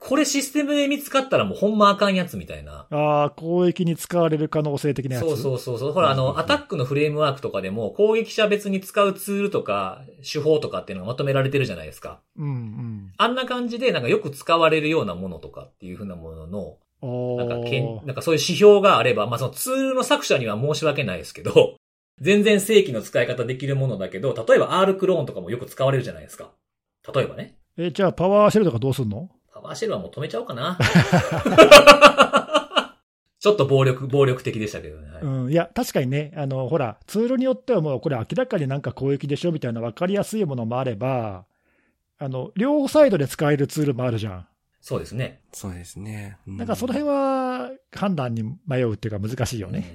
[0.05, 2.87] これシステムで見つかったらもうほんまあかんやつみたいな。
[2.89, 5.25] ああ、攻撃に使われる可能性的なやつ？
[5.25, 5.91] そうそうそうそう。
[5.93, 12.19] ほら、あの、アタックのフレームワークとかでも、攻撃者別に使うツールとか、手法とかっていうのがまとめられてるじゃないですか。
[12.37, 13.13] うんうん。
[13.17, 16.77] あんな感じで、なんかよく使われるようなものとかっていうふうなものの、
[17.37, 21.77] なんかけん、なんかそういう指標があれば、まあそのツールの作者には申し訳ないですけど、
[22.19, 26.51] 全然正規の使い方できるものだけど、例えば R クローンとかもよく使われるじゃないですか。
[27.13, 27.55] 例えばね。
[27.77, 29.29] え、じゃあパワーシェルとかどうすんの？
[29.63, 30.77] パワーシェルはもう止めちゃおうかな。
[33.39, 35.07] ちょっと暴力、暴力的でしたけどね。
[35.21, 35.51] うん。
[35.51, 41.45] いや、確かにね、あの、ほら、ツールによってはもう、これ明らかになんか攻撃でしょみたいな分かりやすいものもあれば、
[42.19, 44.47] あの、両サイドで使えるツールもあるじゃん。
[44.79, 45.41] そうですね。
[45.51, 46.37] そうですね。
[46.47, 49.93] うん、なんかその辺は判断に迷うっていうか難しいよね。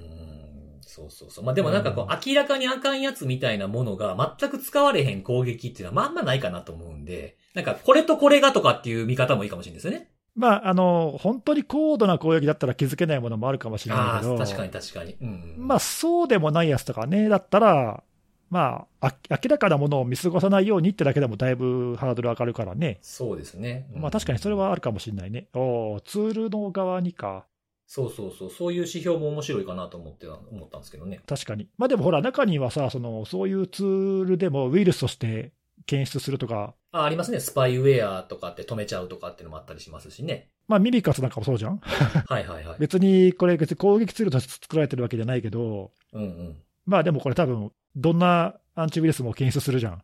[0.80, 1.44] そうそうそう。
[1.44, 10.08] まあ、でもなんかこう、明らかにあかんやつみたいなものが全く使われへん攻撃っていうのはまあんまないかなと思うんで、なんか、これとこれがとかっていう見方もいいかもしれないですよね。
[10.36, 14.38] まあ、あの、本当に高度な攻撃だったら気づけないものもあるかもしれないけど。
[14.38, 15.16] 確かに確かに。
[15.20, 18.04] うん、まあ、そうでもないやつとかね、だったら、
[18.48, 22.98] まあ、明らかなものを見過ごさないようにってだけでもだいぶハードル上がるからね。
[23.02, 23.88] そうですね。
[23.92, 25.48] うん、まあ確かにそれはあるかもしれないね。
[25.52, 27.44] おツールの側にか。
[27.88, 28.50] そうそうそう。
[28.50, 31.20] そういう指標も面白いかなと思って思ったんですけどね。
[31.26, 31.68] 確かに。
[31.78, 35.52] まあでもほら、中にはさ、その、そういうツールでもウイルスとして
[35.86, 36.74] 検出するとか。
[36.92, 37.40] あ、ありますね。
[37.40, 40.48] スパイウェアとかって止めちゃうとかっていうのもあったりしますしね。
[40.66, 42.76] まあ、ミミカスなんかもそうじゃん はいはいはい。
[42.78, 46.56] 別に、これ別に攻撃ツールとして作られてるわけじゃないけど、うんうん。
[46.86, 50.02] まあでもこれ多分、どんなアンチウイルスも検出するじゃん。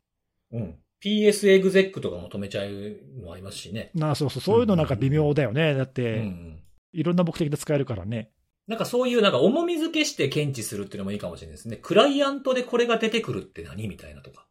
[0.52, 0.78] うん。
[1.02, 3.90] PS エグゼックとかも止めちゃうのありますしね。
[3.94, 5.74] なあ、そうそう、そういうのなんか微妙だよね。
[5.74, 6.62] だって、うんうん、
[6.92, 8.30] いろんな目的で使えるからね。
[8.66, 11.76] なんかそういうなんか重み付けして検知するっていうのもいいかもしれないですね。
[11.76, 14.46] クライアントでこれが出てくるって何みたいなとか。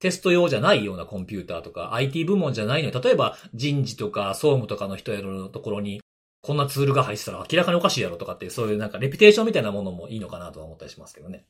[0.00, 6.00] テスト用じゃないようなコンピューターとか、IT 部門じゃないのに、例えば人事とか総務とかの人やるところに、
[6.42, 11.44] こんなツールが入ってたら明らかにおかしいやろとかっていう、そういうなんかレピュテーションみたいなものもいいのかなとは思ったりしますけどね。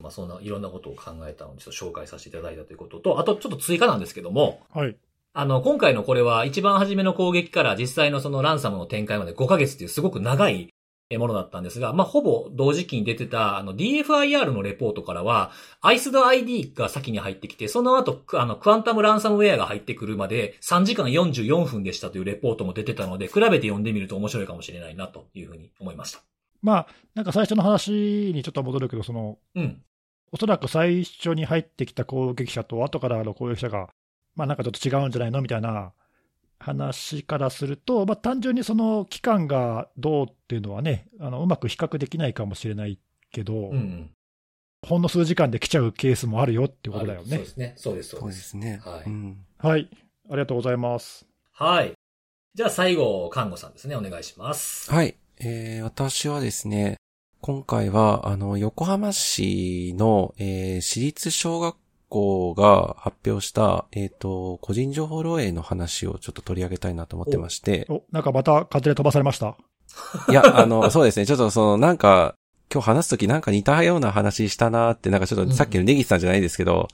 [0.00, 4.96] まあそんないろんなことを考えたので、ちょっと紹介させていただいたということと、あとちょっと追加なんですけども、はい。
[5.32, 10.74] あの、今回のこれは一番初めの攻撃から実際のそのランサムの展開まで5ヶ月っていうすごく長い
[11.18, 15.50] ものだったんですが、まあ、ほぼ同時期に出てた、あの、DFIR のレポートからは、
[15.82, 26.20] ISD-ID が先に入ってきて、その後、あの、クアンタムランサムウェアが入ってくるまで3時間44分でしたというレポートも出てたので、比べて読んでみると面白いかもしれないなというふうに思いました。
[26.62, 29.82] まあ、なんか最初の話にちょっと戻るけど、その、うん。
[30.32, 33.88] おそらく最初に入ってきた攻撃者と後からの攻撃者が、
[34.36, 35.92] まあなんかちょっと違うんじゃないのみたいな
[36.60, 42.98] 話からすると、まあ、単純にその期間がどうっていうのはね、あのうまく比較できないかもしれない
[43.32, 44.10] けど、うん、
[44.86, 47.28] ほんの数時間で来ちゃうケースもあるよってことだよね。
[47.28, 47.74] そうですね。
[47.76, 48.80] そうです、そうですね。
[48.84, 49.88] はい、うん、はい。
[50.28, 51.26] ありがとうございます。
[51.52, 51.94] はい。
[52.54, 53.96] じゃあ最後、看護さんですね。
[53.96, 54.90] お願いします。
[54.92, 55.16] はい。
[55.38, 56.96] えー、私はですね、
[57.40, 61.76] 今回は、あの、横浜市の、えー、私立小学
[62.10, 67.86] 校が発表した、えっ、ー、と、個人情報漏洩の話をちょっと取り上げたいなと思ってまして。
[67.88, 69.56] お、なんかまた風で飛ばされました？
[70.28, 71.24] いや、あの、 そうですね。
[71.24, 72.34] ちょっとその、なんか、
[72.72, 76.86] 今日話すときなんか似たような話したなって、なんかちょっとさっきのネギさんじゃないですけど、うん、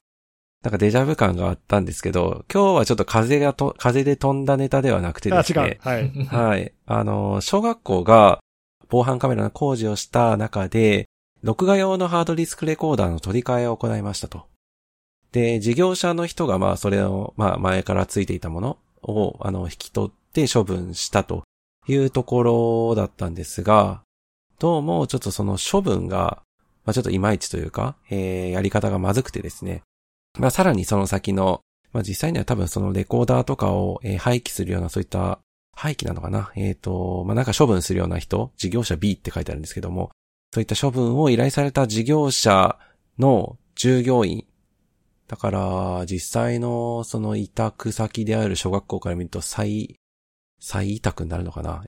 [0.63, 5.79] なんかデジャブ感があったんですけど、今日はちょっと風がと、風で飛んだネタではなくてですね。
[5.83, 6.05] あ、違う。
[6.05, 6.25] はい。
[6.27, 6.73] はい。
[6.87, 8.41] あの、小学校が
[8.89, 11.09] 防犯カメラの工事をした中で、
[11.43, 14.47] 録画用のハードディスクレコーダーの取り替えを行いましたと。
[15.37, 21.45] で、事業者の人がまあそれをまあ前からついていたものをあの引き取って処分したと
[21.87, 24.01] いうところだったんですが、
[24.59, 26.41] どうもちょっとその処分が、
[26.87, 29.83] まあちょっといまいちというか、えー、やり方がまずくてですね。
[30.39, 31.61] まあさらにその先の、
[31.93, 35.39] まあ実際には多分そのレコーダーとかを、えー、廃棄するようなそういった
[35.75, 36.51] 廃棄なのかな？
[36.57, 40.13] えっ、ー、と、まあなんか処分するような人、事業者 B って書いてあるんですけども、
[40.55, 42.79] そういった処分を依頼された事業者
[43.19, 44.47] の従業員
[45.29, 49.97] だから、実際のその委託先である小学校から見ると再、
[50.61, 51.85] 再委託になるのかな？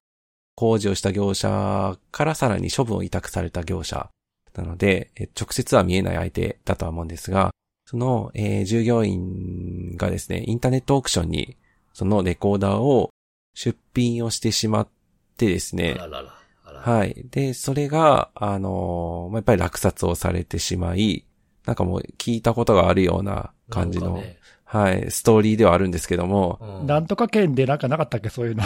[0.56, 4.10] 工事をした業者からさらに処分を委託された業者
[4.54, 7.50] なので、直接は見えない相手だとは思うんですが、
[7.86, 11.56] その、えー、従業員がですね、インターネットオークションに
[11.92, 13.10] そのレコーダーを
[13.54, 14.88] 出品をしてしまっ
[15.36, 16.34] てですね、あらら
[16.64, 17.24] はい。
[17.30, 21.24] で、それが、あのー、やっぱり落札をされてしまい、
[21.68, 26.58] なんかもう聞いたことがあるような感じの、ね、はい、ストーリーではあるんですけども。
[26.62, 28.62] うん、なんとか県でなんかなかったっけ、そういうの。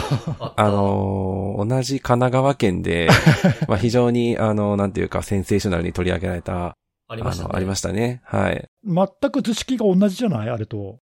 [0.55, 3.09] あのー、同じ神奈川県で、
[3.67, 6.77] まあ非常に、あの、なんていうか、センセーショナルに取り上げられた、
[7.09, 7.49] ありましたね。
[7.53, 8.21] ありましたね。
[8.23, 8.65] はい。
[8.85, 10.49] 全く図式が同じじゃない？
[10.49, 10.99] あれと。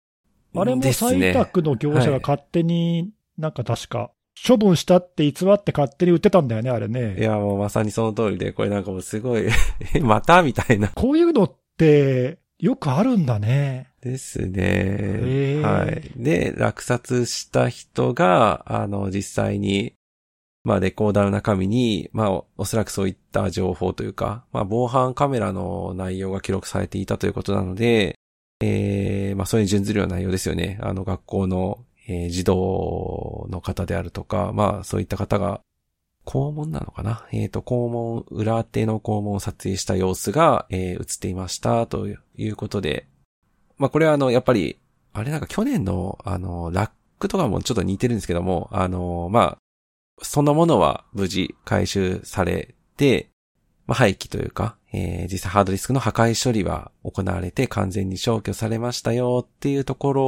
[0.54, 4.12] あれも採択の業者が勝手に、なんか確か、
[4.46, 7.16] 処分したって偽って勝手に売ってたんだよね、あれね。
[7.18, 9.48] いや、もうまさにその通りで、これなんかもうすごい
[10.02, 10.44] また？
[10.44, 10.90] みたいな。
[10.90, 13.92] こういうのってよくあるんだね。
[14.02, 15.62] ですね。
[15.62, 16.12] はい。
[16.16, 19.94] で、落札した人が、あの、実際に、
[20.64, 28.18] まあ、レコーダーの中身に、まあ、おそらくそういった情報というか、まあ、防犯カメラの内容が記録されていたということなので、
[28.62, 30.80] えー、まあ、それに準ずるような内容ですよね。
[30.82, 35.62] あの、学校の、えー、児童の方であるとか、まあ、そういった方が
[36.26, 37.26] 肛門なのかな？
[37.32, 42.18] えっ、ー、と、肛門、裏手の肛門を撮影した様子が、えー、映っていました、とい
[42.50, 43.08] うことで。
[43.78, 44.80] まあ、これはあの、やっぱり、
[45.14, 49.58] あれなんか去年の、あの、ラックとかもちょっと似てるんですけども、あの、まあ、
[50.22, 53.30] そのものは無事回収されて、
[53.86, 60.24] まあ、廃棄というか、えー、実際ハードディスクの破壊処理は行われて完全に消去されましたよっていうところ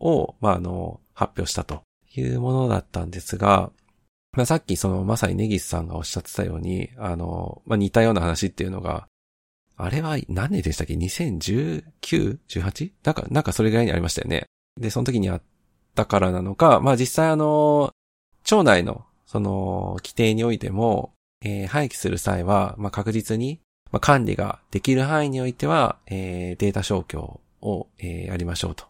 [0.00, 1.82] を、まあ、あの、発表したと
[2.14, 3.70] いうものだったんですが、
[4.36, 9.08] まあ、さっきそのまさにネギスさんがおっしゃってたように、あの、まあ、似たような話っていうのが、
[9.78, 12.92] あれは何年でしたっけ ?2019?18?
[13.02, 14.44] なんか、なんかそれぐらいにありましたよね。
[14.78, 15.42] で、その時にあっ
[15.94, 17.92] たからなのか、まあ、実際あの、
[18.44, 21.12] 町内の、その、規定においても、
[21.42, 23.60] えー、廃棄する際は、まあ、確実に、
[23.90, 28.84] まあ、管理ができる範囲においては、えー、データ消去を、えー、やりましょうと。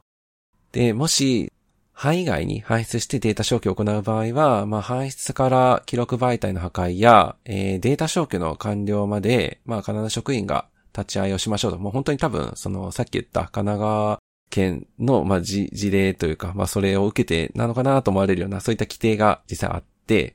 [0.73, 1.53] で、もし、
[1.99, 11.79] 範囲外に搬出してデータ消去を行う場合は、まあ、搬出から記録媒体の破壊や、えー、データ消去の完了まで、まあ、必ず職員が立ち会いをしましょうと。
[11.79, 14.19] もう本当に多分、その、さっき言った神奈川
[14.51, 20.35] 県の、まあ、事例というか、まあ、それを受けてなのかなと思われるような、そういった規定が実際あって、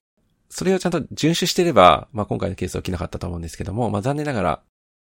[0.49, 4.61] それをちゃんと遵守してれば、まあ、今回のケースは起きなかったと思うんですけども、まあ、残念ながら、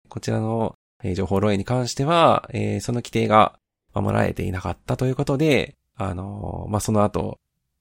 [0.09, 3.59] こちらの、え情報漏洩に関しては、えー、その規定が
[3.95, 7.39] 守られていなかったということで、あの、まあ、その後、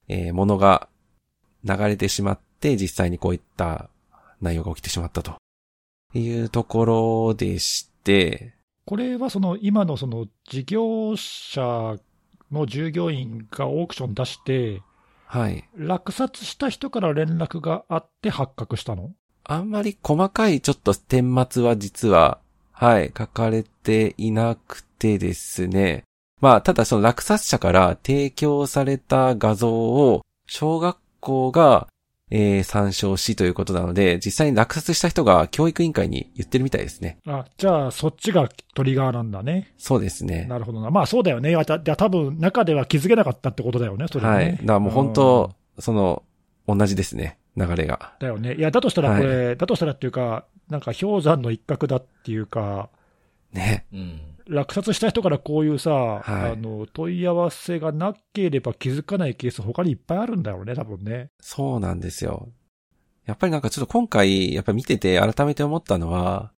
[0.07, 0.87] えー、物が
[1.63, 3.89] 流れてしまって、実際にこういった
[4.41, 5.35] 内容が起きてしまったと
[6.13, 8.53] いうところでして、
[8.85, 11.97] これはその今のその事業者
[12.51, 14.81] の従業員がオークション出して、
[15.25, 15.67] はい。
[15.75, 19.11] 落札した人から連絡があって発覚したの？
[19.43, 22.39] あんまり細かいちょっと顛末は実は、
[22.71, 26.03] はい、書かれていなくてですね。
[26.45, 31.87] まあ、ただその落札者から提供された画像を小学校が
[32.31, 37.17] えー、参照しということなので、実際に落札した人が教育委員会に言ってるみたいですね。
[37.27, 39.73] あ、じゃあそっちがトリガーなんだね。
[39.77, 40.45] そうですね。
[40.45, 40.91] なるほどな。
[40.91, 41.51] まあそうだよね。
[41.51, 44.31] じゃあ多分中では気づけなかったってことだよね、それね。
[44.31, 44.51] はい。
[44.51, 46.23] だからもう本当、その、
[46.67, 47.37] 同じですね。
[47.55, 48.15] 流れが。
[48.19, 48.55] だよね。
[48.55, 52.89] いや、だとしたらこれ、はい、だとしたらっていうか、なんか氷山の一角だっていうか、
[53.53, 53.85] ね。
[53.93, 54.19] うん。
[54.47, 61.29] 落札した人からこういうさ、はい、あの、問い合わせがなければ気づかないケース他にいっぱいあるんだよね、多分ね。
[61.39, 62.49] そうなんですよ。
[63.25, 66.51] やっぱりなんかちょっと今回、やっぱ見てて改めて思ったのは、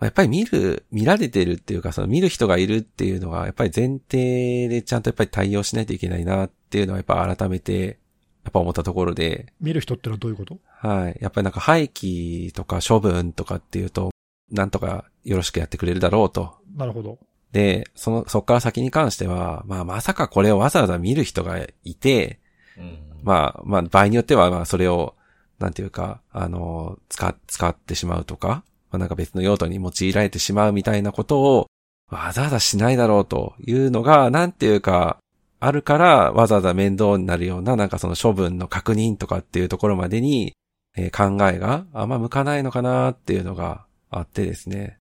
[0.00, 7.98] やっぱり見る、見られてるっていうか、その見る人がいるっていうのが、やっぱり前提でちゃんとやっぱり対応しないといけないなっていうのはやっぱ改めて、
[8.42, 9.52] やっぱ思ったところで。
[9.60, 10.58] 見る人ってのはどういうこと？
[10.66, 11.18] はい。
[11.20, 14.10] やっぱりなんか廃棄とか処分とかっていうと、
[14.50, 16.54] なんとかよろしくやってくれるだろうと。
[16.76, 17.18] なるほど。
[17.54, 22.40] で、その、そっから先に関しては、まあまさかこれをわざわざ見る人がいて、
[22.76, 25.14] うん、まあまあ場合によってはまあそれを、
[25.60, 31.68] なんていうか、あの、使、使ってしまうとか、まあなんか別の用途に用いられてしまうみたいなことを、
[32.10, 35.18] わざわざしないだろうというのが、なんていうか、
[35.60, 40.54] あるからわざわざ面倒になるような、なんかその処分の確認とかっていうところまでに、
[40.96, 44.98] えー、考えがあんま向かないのかなっていうのがあってですね。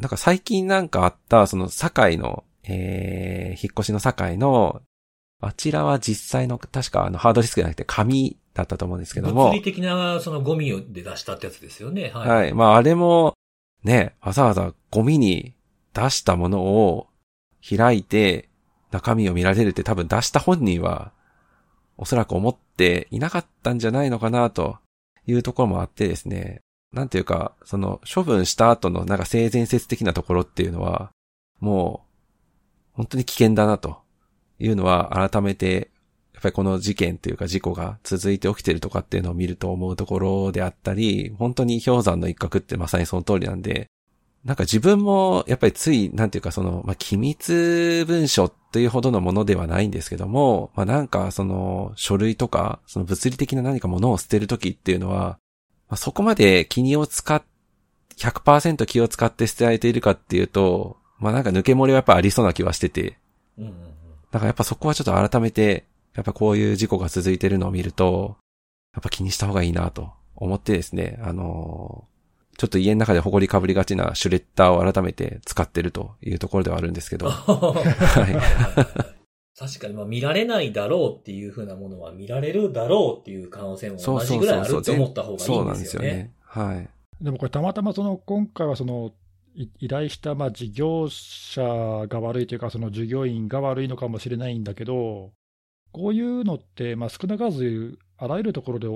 [0.00, 4.80] なんか最近なんかあった、その堺の、えー、引っ越しの堺の、
[5.40, 9.44] あちらは実際の、確かあのハードディスクじゃなくて紙だったと思うんですけども。
[9.44, 12.10] 物理的なそのゴミで出したってやつですよね。
[12.14, 12.28] はい。
[12.28, 12.54] はい。
[12.54, 13.34] まああれも、
[13.84, 15.54] ね、わざわざゴミに
[15.92, 17.08] 出したものを
[17.68, 18.48] 開いて
[18.90, 21.12] 中身を見られるって多分出した本人は
[21.96, 24.78] おそらく思っていなかったんじゃないのかなと
[25.26, 26.60] いうところもあってですね。
[26.92, 31.12] なんていうか、その処分した後のなんか性善説的なところっていうのは、
[31.60, 33.98] もう、本当に危険だなと
[34.58, 35.90] いうのは改めて、
[36.34, 43.86] やっぱりこの事件というか事故が続いて起きてるとかっていうのを見ると思うところであったり、本当に氷山の一角ってまさにその通りなんで、
[44.44, 55.38] なんか自分もやっぱりつい、なんていうかその、まあ、機密文書というほどのものではないんですけども、まあ、なんかその書類とか、その物理的な何かものを捨てるときっていうのは、
[55.90, 57.42] まあ、そこまで気を使っ、
[58.16, 63.18] 100%気を使って捨てられているかっていうと、まあなんか抜け漏れはやっぱありそうな気はしてて。
[63.58, 63.76] うんうんうん。
[64.30, 65.84] だからやっぱそこはちょっと改めて、
[66.14, 68.36] やっぱこういう事故が続いてるのを見ると、
[68.94, 77.30] やっぱ気にした方がいいなと思ってですね、あのー、ちょっと家の中で埃かぶりがちなシュレッダーを改めて使ってるというところではあるんですけど。
[77.34, 79.19] はい。
[79.60, 85.58] 確かに、まあ見られないだろうっていうふうなものは見られるだろうっていう可能性も同じぐらいあるって思った方がいいんですよね。
[85.58, 86.32] そうなんですよね。
[86.40, 86.88] はい。
[87.20, 89.12] でもこれたまたまその今回はその
[89.54, 91.60] 依頼したまあ事業者
[92.08, 95.32] が悪いというか、その従業員が悪いのかもしれないんだけど、
[95.92, 98.88] こういうのってまあ少なからずあらゆるところで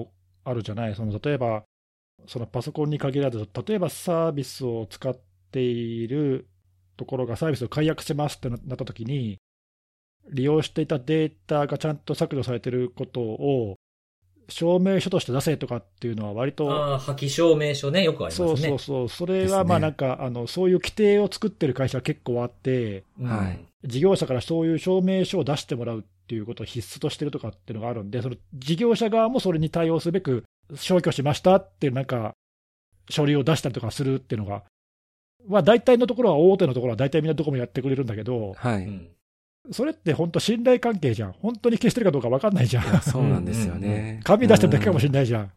[0.44, 1.64] あるじゃない、その例えば、
[2.26, 5.14] そのパソコンに限らず、例えばサービスを使っ
[5.50, 6.48] ている
[6.96, 9.38] ところがサービスを解約してますってなったときに、
[10.30, 13.76] 利用していたデータがちゃんと削除されてることを、
[14.48, 16.70] 証明書として出せとかっていうのは割と。
[16.70, 18.46] ああ、破棄証明書ね、よくありますね。
[18.46, 19.08] そうそうそう。
[19.08, 23.88] それはまあなんか、ね、あの、そういう規定を作ってる会社は結構あって、はい。
[23.88, 30.44] 事業者からそういう証明書を出してもらうっていうことを必須としてるとかっていうのがあるんで、その事業者側もそれに対応すべく
[30.74, 32.34] 消去しましたっていうなんか、
[33.10, 34.62] 書類を出したりとかするっていうのが、
[35.46, 38.88] まあ大体のところは大手のところは大体みんなどこもやってくれるんだけど、はい。
[39.70, 43.00] それって本当、信頼関係じゃん、本当に消してるかどうか分かんないじゃん。
[43.02, 44.20] そうなんですよね。
[44.24, 45.50] 紙出してるだけかもしれないじゃん。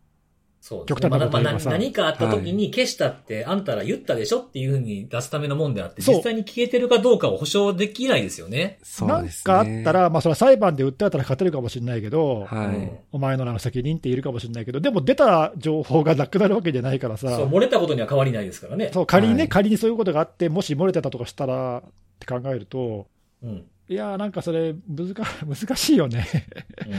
[0.59, 8.79] そう、極端なこと言えばさ、何かあった時に消したって、あんたら言ったでしょっていうふうに出すためのもんであって、実際に消えてるかどうかを保証できないですよね。
[8.83, 9.53] そうですね。
[9.53, 17.35] なんかあったら、まあそれは裁判で訴えたら勝てるかもしれないけど、はい、お前のな責任っているかもしれないけど、でも出た情報がなくなるわけじゃないからさ。
[17.35, 18.89] そう、漏れたことには変わりないですからね。
[18.93, 21.81] そう、仮にね、はい、仮にそういうことがあって、もし漏れてたとかしたらっ
[22.19, 23.07] て考えると、
[23.43, 23.63] うん。
[23.89, 25.13] いやなんかそれ難、
[25.47, 26.25] 難しいよね。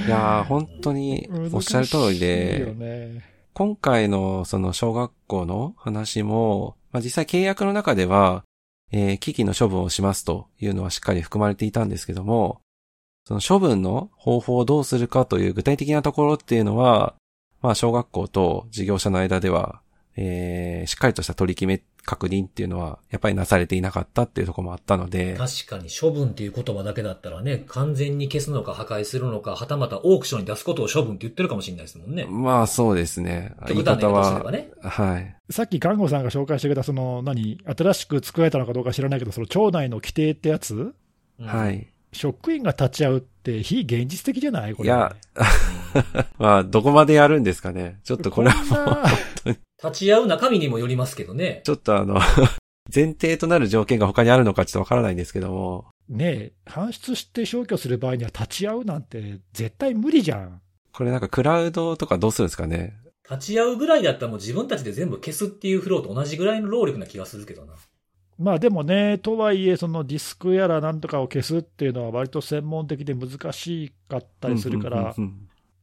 [0.07, 8.45] いや本当におっしゃる通りで、ね、今回のその小学校の話も、まあ、実際契約の中では、
[8.91, 12.61] えー、機器の処分をしますというのはしっかり含まれていたんですけども、
[13.27, 17.15] その処分の方法をどうするかという具体的なところっていうのは、
[17.61, 19.83] まあ小学校と事業者の間では、
[20.17, 25.37] えー、しっかりとした取り決め確認っていうのは、やっぱりなされていなかったっていうところもあったので。
[25.37, 32.25] 確かに処分っていう言葉だけだったらね、完全に消すのか破壊するのか、はたまたオークションに出すことを処分って言ってるかもしれないですもんね。
[32.25, 33.55] まあそうですね。
[33.67, 35.37] 言い方は、ね、はい。
[35.51, 40.95] さっき看護さんが紹介してくれた、その、何、新しく作られたのかどうか知らないけど、その町内の規定ってやつ、
[41.39, 41.89] はい。
[42.13, 44.75] 職員が立ち会うって非現実的じゃない？
[44.75, 45.15] これ、いや、
[46.39, 48.01] まあ、どこまでやるんですかね。
[48.05, 48.65] ちょっとこれは
[49.45, 51.63] もう、立ち会う中身にもよりますけどね。
[51.65, 52.19] ちょっとあの
[52.95, 55.87] 前提となる条件が他にあるのかちょっとわからないんですけども。
[56.09, 60.63] ねえ、搬出して消去する場合には立ち会うなんて絶対無理じゃん。
[60.93, 62.97] これなんかクラウドとかどうするんですかね
[63.31, 67.75] 立ち会うぐらいだったらもう自分たちで全部消すっていうフローと同じぐらいの労力な気がするけどな。
[68.39, 75.15] まあでもね、とはいえ、そのディスクやらなんとかを消すっていうのは、割と専門的で難しかったりするから、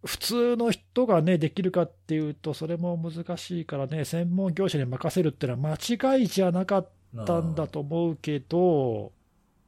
[0.05, 6.89] 普通の人がね、できるかっていうと、それも難しいからね、専門業者に任せるっていうのは間違いじゃなかっ
[7.25, 9.11] たんだと思うけど、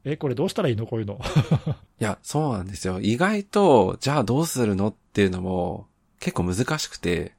[0.04, 0.86] え、これどうしたらいいの？
[0.86, 1.20] こういうの。
[2.00, 3.00] いや、そうなんですよ。
[3.00, 5.88] 意外と、じゃあどうするのっていうのも
[6.20, 7.32] 結構難しくて、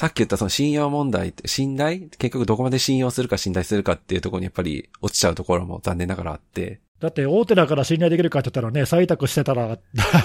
[0.00, 2.08] さっき言ったその信用問題って、信頼？
[2.16, 6.80] 結局どこまで信用するか信頼するかっていうところにやっぱり落ちちゃうところも残念ながらあって。
[7.00, 9.78] だって大手だから信頼できるかって言ったらね、採択してたらい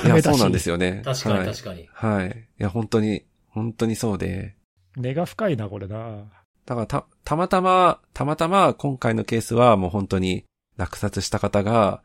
[0.07, 1.01] や、そうなんですよね。
[1.03, 1.89] 確かに確かに。
[1.91, 2.15] はい。
[2.15, 2.29] はい。
[2.29, 4.55] いや、本当に、本当にそうで。
[4.95, 6.23] 根が深いな、これな。
[6.65, 10.45] だからた、たまたま、たまたま今回のケースはもう本当に
[10.77, 12.01] 落札した方が、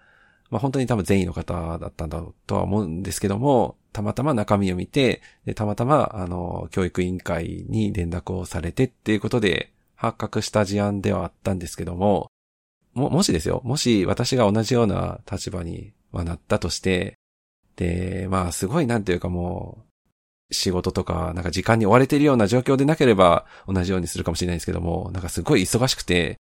[0.51, 12.31] まあ本当に多分善意の方だったんだとは思うんですけども、たまたま中身を見て、でたまたま、あの、教育委員会に連絡をされてっていうことで、発覚した事案ではあったんですけども、
[12.95, 17.15] も、もしですよ、もし私が同じような立場に、まなったとして、
[17.77, 19.85] で、まあ、すごいなんていうかも
[20.51, 26.39] う、仕事とか、なんか時間に追われているような状況でなければ、同じようにするかもしれないんですけども、なんかすごい忙しくて、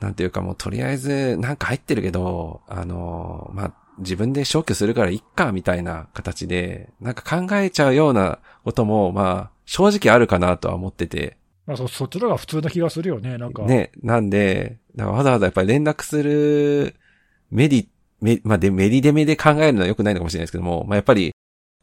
[0.00, 11.36] なんていうかもうとりあえずなんか入ってるけど、あの、まあ、自分で消去するからいっか、みたいな形で、なんか考えちゃうようなことも、まあ、正直あるかなとは思ってて。
[11.66, 13.62] まあそ、そっちの方が普通な気がするよね、なんか。
[13.62, 16.96] ね、なんで、なんかわざわざやっぱり連絡する
[17.50, 17.88] メディ、
[18.20, 21.32] メ、まあで、メディデメで考えるのは良くないのかもしれないですけども、まあやっぱり、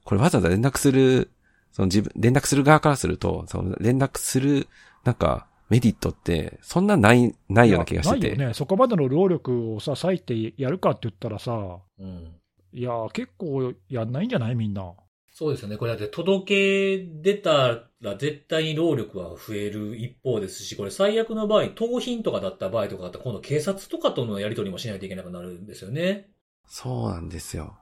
[0.03, 1.31] これわざわざ連絡する、
[1.71, 4.67] その自分、連絡する側からすると、その連絡する、
[5.03, 8.29] なんか、メリットって、そんなない、ないような気がしてて。
[8.29, 8.53] ないよね。
[8.53, 12.33] そこまでの労力をさ、割いてやるかって言ったらさ、うん、
[12.73, 14.55] いや、結構やんないんじゃない？
[14.55, 14.93] みんな。
[15.31, 15.77] そうですよね。
[15.77, 26.29] これだって届け出たら絶対に労力は増える一方ですし、これ最悪の場合、盗品とかだった場合とかだったら今度警察とかとのやり取りもしないといけなくなるんですよね。
[26.65, 27.77] そうなんですよ。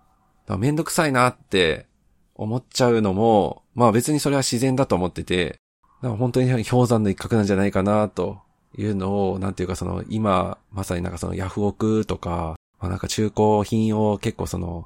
[0.60, 1.88] めんどくさいなって
[2.34, 5.56] 思っちゃうのも、まあ別にそれは自然だと思ってて、
[6.02, 8.40] 本当に氷山の一角なんじゃないかなと
[8.78, 14.86] いうのを、なんていうかその今、まさになんかそのヤフオクとか、まあなんか中古品を結構その、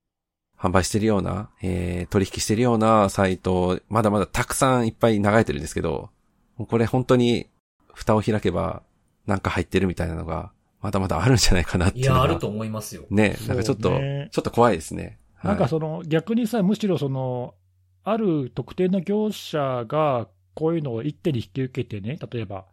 [0.58, 6.10] 販売してるような、えー、取引してるようなサイト、まだまだたくさんいっぱい流れてるんですけど、
[6.58, 7.48] これ本当に
[7.94, 8.84] 蓋を開けば
[9.26, 10.52] なんか入ってるみたいなのが、
[10.82, 13.06] まだまだあるんじゃないかなっていういや、あると思いますよ。
[13.10, 15.18] ね、なんかちょっと、ね、ちょっと怖いですね。
[15.44, 17.54] なんかその、逆にさ、むしろその、
[18.04, 20.28] ある特定の業者が
[20.60, 22.66] こういうのを一手に引き受けてね、例えば、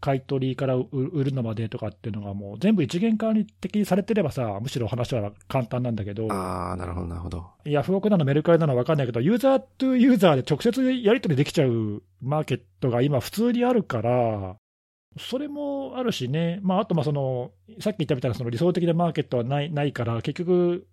[0.00, 0.86] 買い取りから売
[1.24, 6.32] るのまでとかっていうのがもう全部一元化に的にされてればさ、むしろ話は簡単なんだけど。
[6.32, 7.44] ああ、なるほど、なるほど。
[7.64, 14.56] ヤフオクなのメルカリなのわかんないけど、ユーザーとユーザーで直接やり取りできちゃうマーケットが今普通にあるから、
[15.18, 17.50] それもあるしね、まあ、あとまあその、
[17.80, 20.86] さっき言ったみたいなその理想的なマーケットはないないから、結局、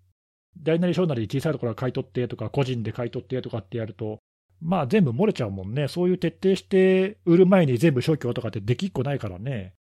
[0.64, 4.20] 大なり小なり小さいところは買い取ってとか、個人で買い取ってとかってやると、
[4.62, 5.88] まあ全部漏れちゃうもんね。
[5.88, 9.74] そういう徹底して売る前に全部消去とかってできっこないからね。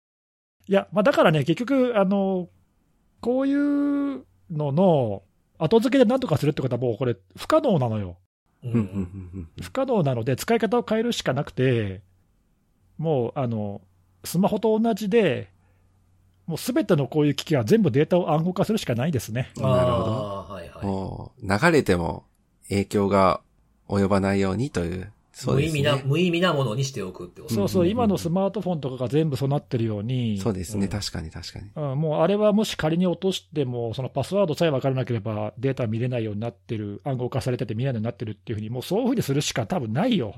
[0.67, 2.49] いや、まあだからね、結局、あの、
[3.21, 5.23] こういうのの
[5.57, 8.17] 後付けで何とかするってことはもうこれ不可能なのよ。
[9.61, 12.01] 不可能なので使い方を変えるしかなくて、
[12.97, 13.81] もうあの、
[14.23, 15.49] スマホと同じで、
[16.47, 19.51] もうすべてのこういう機器は全部データを暗号化するしかないですね。
[19.55, 20.11] なるほど。
[20.53, 22.25] はいはい、流れても
[22.69, 23.41] 影響が
[23.87, 25.11] 及ばないようにという。
[25.35, 30.37] そうですね、無意味な、無意味なものにしておくってことそうそう、今のスマートフォンとかが全部そうなってるように。
[30.37, 31.69] そうですね、うん、確かに確かに。
[31.75, 40.33] うん、もうあれはもし仮に落としても、そのパスワードさえ分からなければデータ見れないようになってる、暗号化されてて見えないようになってるっていうふうに、もうそういうふうにするしか多分ないよ。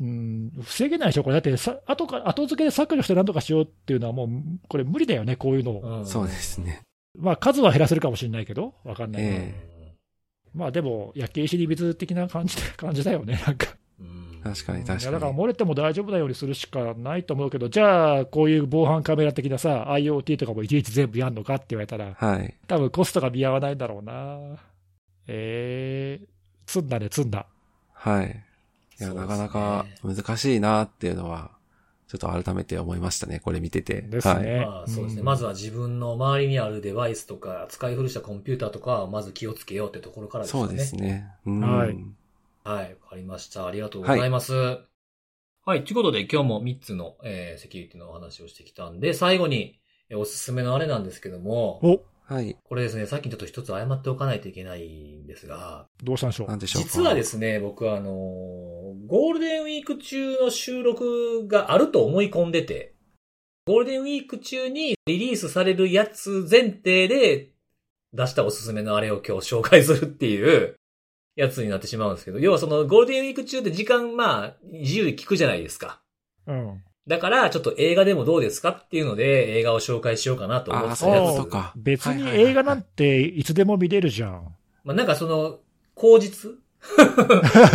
[0.00, 1.34] うん、防げないでしょ、これ。
[1.34, 4.28] だってさ、後か、後付けで削除して何とかしようっていうのはもう、
[4.68, 5.98] これ無理だよね、こういうのを。
[5.98, 6.82] うん、そうですね。
[7.16, 9.34] まあ、数は減らせるかもしれないけど、わかんないけど。
[9.34, 9.67] えー、
[10.54, 13.76] まあ、でも、焼け石に水的な感じ、 感じだよね、なんか。
[14.42, 15.12] 確かに確かに。
[15.12, 22.54] だから漏れても大丈夫なようにするしかないと思うけど、じゃあ、こういう防犯カメラ的なさ、IoT とかもいちいち全部やんのかって言われたら、はい。
[22.66, 24.56] 多分コストが見合わないんだろうな。
[25.26, 26.26] えー、
[26.70, 27.46] 積んだね、積んだ。
[27.92, 28.44] はい。
[29.00, 31.50] いや、ね、なかなか難しいなっていうのは、
[32.08, 34.00] ちょっと改めて思いましたね、これ見てて。
[34.00, 34.56] ですね。
[34.56, 40.62] はい、まあ、そうですね、うん、まずは自分の周りにあるデバイスとか、使い古したコンピューターとかは、まず気をつけようってところからですね。
[40.62, 41.28] そうですね。
[41.44, 41.96] うん、はい。
[42.64, 43.66] はい、わかりました。
[43.66, 44.54] ありがとうございます。
[44.54, 44.80] はい、
[45.66, 49.78] はい、ということで今日も3つの、えー、セキュリティのお話をしてきたんで、最後に、
[50.10, 52.56] えおすすめのあれなんですけども、おはい。
[52.62, 55.86] これですね、さっきちょっと一つ謝っておかないといけないんですが。
[56.04, 56.48] どうしたんでしょう？
[56.48, 56.82] なんでしょう？
[56.82, 58.10] 実はですね、僕はあの、
[59.06, 62.94] ゴールデンウィーク中の収録があると思い込んでて、
[63.66, 67.50] ゴールデンウィーク中にリリースされるやつ前提で
[68.12, 70.76] 出したおすすめのあれを今日紹介するっていう
[71.34, 76.02] やつになってしまうんですけど、要はそのゴールデンウィーク中って時間まあ自由に聞くじゃないですか。
[76.46, 76.82] うん。
[77.08, 81.46] だから、ちょっと映画でもどうですかっていうので、映画を紹介しようかなと思ってたやつ。
[81.46, 81.72] か。
[81.74, 84.54] 別に映画なんていつでも見れるじゃん。
[84.84, 85.58] まあなんかその、
[85.94, 86.50] 口実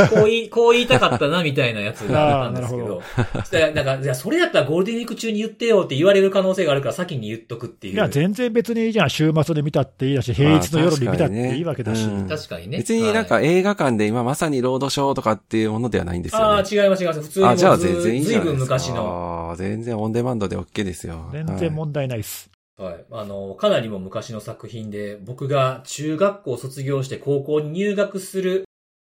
[0.09, 2.87] こう言い、 こう言いたかったな、みたいなやつがあったんですけど。
[2.87, 7.93] どなんか、いや、それやったらゴールデンウィーク中に言ってよって言われる可能性があるから先に言っとくっていう。
[7.93, 9.09] いや、全然別にいいじゃん。
[9.09, 12.07] 週末で見たっていいだし、平日の夜に見たっていいわけだし。
[12.27, 12.77] 確かにね。
[12.77, 16.45] 別になんか映画館で今まさにロードショーとかっていうものではないんですよね。
[16.45, 17.21] ああ、違います違います。
[17.21, 17.45] 普通に。
[17.45, 18.61] あ、じゃあ全然いいじゃないですか。
[18.61, 19.49] 昔の。
[19.49, 21.29] ああ、全然オンデマンドで OK ですよ。
[21.31, 22.49] 全然問題ないっす。
[22.77, 23.05] はい。
[23.11, 28.65] あの、かなりも昔の作品で、僕が中学校卒業して高校に入学する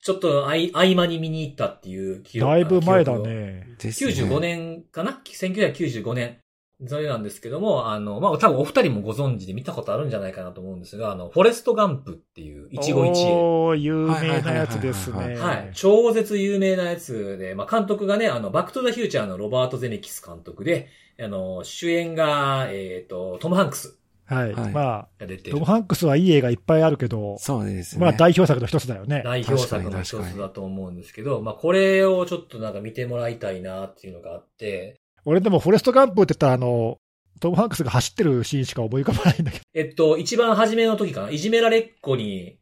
[0.01, 3.67] ちょっと合間に見に行ったっていう記憶だいぶ前だね。
[3.79, 6.37] 95年かな ?1995 年。
[6.85, 13.01] それなんですけども、あの、まあ、多分お二人もご存知で見たことあるんじゃないかなと思うんですが、あの、フォレストガンプっていう一期一会。
[13.01, 15.35] おー、有名なやつですね。
[15.37, 15.71] はい。
[15.73, 20.89] 超絶有名なやつで、まあ、監督がね、あの、バックトゥザフューチャーのロバート・ゼネキス監督で、
[21.19, 23.97] あの、主演が、えっ、ー、と、トム・ハンクス。
[24.27, 24.53] はい。
[24.53, 28.01] はい、まあ、トム・ハンクスはいい映画いっぱいあるけど、そうですね。
[28.01, 29.21] まあ代表作の一つだよね。
[29.23, 34.99] 代表作の一つだと思うんですけど、まあこれをちょっとなんか見てもらいたいなっていうのがあって。
[35.25, 36.97] 俺でもフォレスト・ガンプって言ったらあの、
[37.39, 39.63] トム・ハンクスが走ってるシーンしか思い浮かばないんだけど。
[39.73, 41.29] えっと、一番初めの時かな。
[41.29, 42.57] いじめられっ子に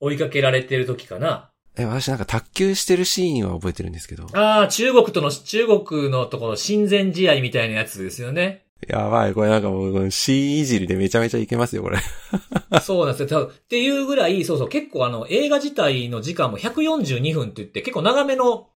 [0.00, 1.50] 追いかけられてる時かな。
[1.76, 4.26] え、私なんか卓球してるシーンは覚えてるんですけど。
[4.34, 8.61] ああ、中国との、中国のところ親善試合みたいなやつですよね。
[8.88, 11.98] やばい、これなんかもう、C いじりでめちゃめちゃいけますよ、これ。
[12.82, 13.44] そうなんですよ。
[13.44, 18.70] っていうぐらい、そうそう、結構あの、映画自体の時間も142分って言って、結構長めの、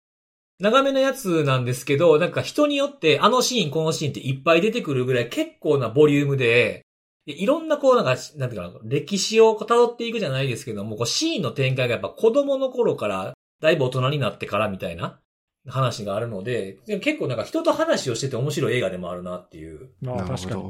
[0.58, 6.84] 長めのやつなんですけど、なんか人によって、あのシーン、このシーンっていっぱい出てくるぐらい結構なボリュームで、
[7.26, 15.20] いろんなこうなんか、なんていうか、歴史を辿っていくじゃないですけども、こうシーンの展開がやっぱ子供の頃から、だいぶ大人になってからみたいな。
[15.66, 19.90] 話があるので、結構なんか人と話をしてて面白い映画でもあるなっていう。
[20.06, 20.62] ああ、確かに。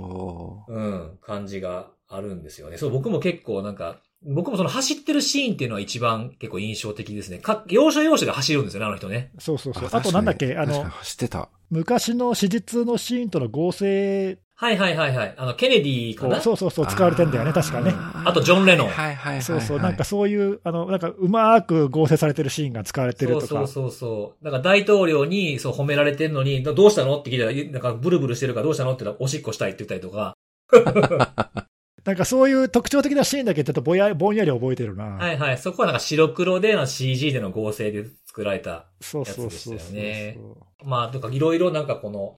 [0.68, 2.76] うん、感じがあるんですよね。
[2.76, 7.38] そう、僕も結構なんか、僕もその走ってるシーンっていうのは一番結構印象的ですね。
[7.38, 9.32] か、要所要所で走るんですよね、あの人ね。
[9.38, 9.88] そうそうそう。
[9.90, 11.48] あとなんだっけ、あの、走ってた。
[11.70, 15.34] 昔の史実のシーンとの合成はいはいはいはい。
[15.36, 16.40] あの、ケネディかな？
[16.40, 17.92] そうそうそう、使われてんだよね、確かね。
[18.24, 18.90] あと、ジョン・レノン。
[18.90, 19.42] はいはいはい。
[19.42, 23.46] そうそう、なんかそういう、あの、なんかうまく合成されてるシーンが使われてるとか。
[23.48, 27.18] そうそうそうなんか大統領にそう褒められてるのに、どうしたの？
[27.18, 28.92] って聞いたら、なんかブルブルしてるからどうしたの？
[28.92, 30.34] って言ったら、おしっこしたいって言ったりとか。
[32.04, 35.04] なんかそういう特徴的なシーンだけちょっとぼやぼんやり覚えてるな。
[35.04, 35.58] はいはい。
[35.58, 39.50] そこはなんか白黒での CG での合成で作られたやつでしたよね。
[39.50, 42.36] そうそうそうまあ、とかいろいろなんかこの、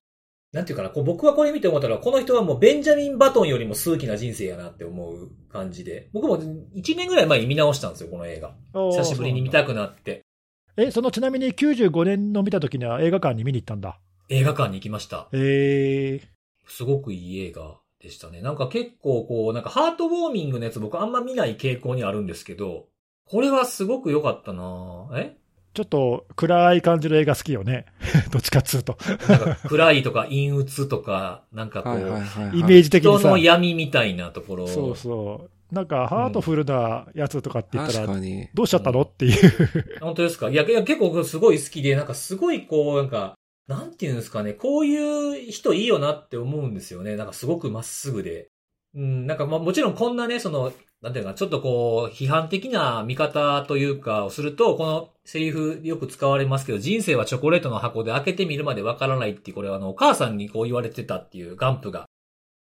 [0.54, 6.08] なんていうかな、こう僕はこれ見て思ったら、この人はもうベンジャミン・バトンよりも数奇な人生やなって思う感じで。
[6.12, 8.54] 僕も1年ぐらい前に見直したんですよ、この映画。
[8.72, 10.22] 久しぶりに見たくなって。
[10.76, 13.98] え、そのちなみに95年の見た時には映画館に見に行ったんだ。
[14.28, 15.28] 映画館に行きました。
[15.32, 16.22] えー。
[16.68, 18.40] すごくいい映画でしたね。
[18.40, 22.86] なんか結構こう、なんかハートウォーミングのやつ僕あんま見ない傾向にあるんですけど、
[23.26, 25.36] これはすごく良かったなえ？
[25.74, 27.86] ちょっと暗い感じの映画好きよね。
[28.30, 28.96] どっちかっつうと。
[29.68, 31.96] 暗いとか陰鬱とか、なんかこう、
[32.56, 33.18] イメージ的にさ。
[33.18, 35.74] 人の闇みたいなところそうそう。
[35.74, 39.98] なんか、ハートフルなやつとかって言ったら、うん、どうしちゃったのっていう。
[40.00, 40.48] 本当ですか？
[40.48, 43.34] いや、いや結構すごい好きで、なんかすごいこう、なんか、
[43.66, 47.16] なんていうんですかね、こういう人いいよなって思うんですよね。
[47.16, 48.46] なんかすごくまっすぐで。
[48.94, 50.72] うん、なんかまあもちろんこんなね、その、
[51.04, 62.08] なんていうか、ちょっとこう、批判的な見方というか、をすると、このセリフよく使われますけど、人生はチョコレートの箱で開けてみるまでわからないってこれはあの、お母さんにこう言われてたっていうガンプが、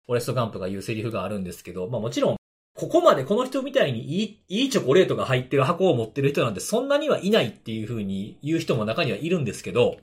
[0.04, 2.36] フォレストガンプが言うセリフがあるんですけど、まあもちろん、
[2.76, 9.96] ここまでこの人みたいにいい、いいチョコレートが入ってる箱を持ってる人なんてそんなにはいないっていう風に言う人も中にはいるんですけど、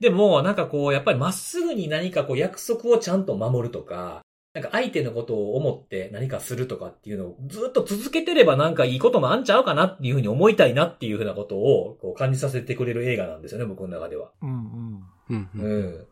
[0.00, 4.22] でも、なんかこう、やっぱりまっすぐに何かこう約束をちゃんと守るとか、
[4.60, 14.32] なんか相手のことを思って何かするとかっていうのをずっと続けてればなんかいいこともあんちゃうかなっていうふうに思いたいなっていうふうなことをこう感じさせてくれる映画なんですよね、僕の中では。
[14.42, 15.50] うんうん。
[15.54, 16.06] うん。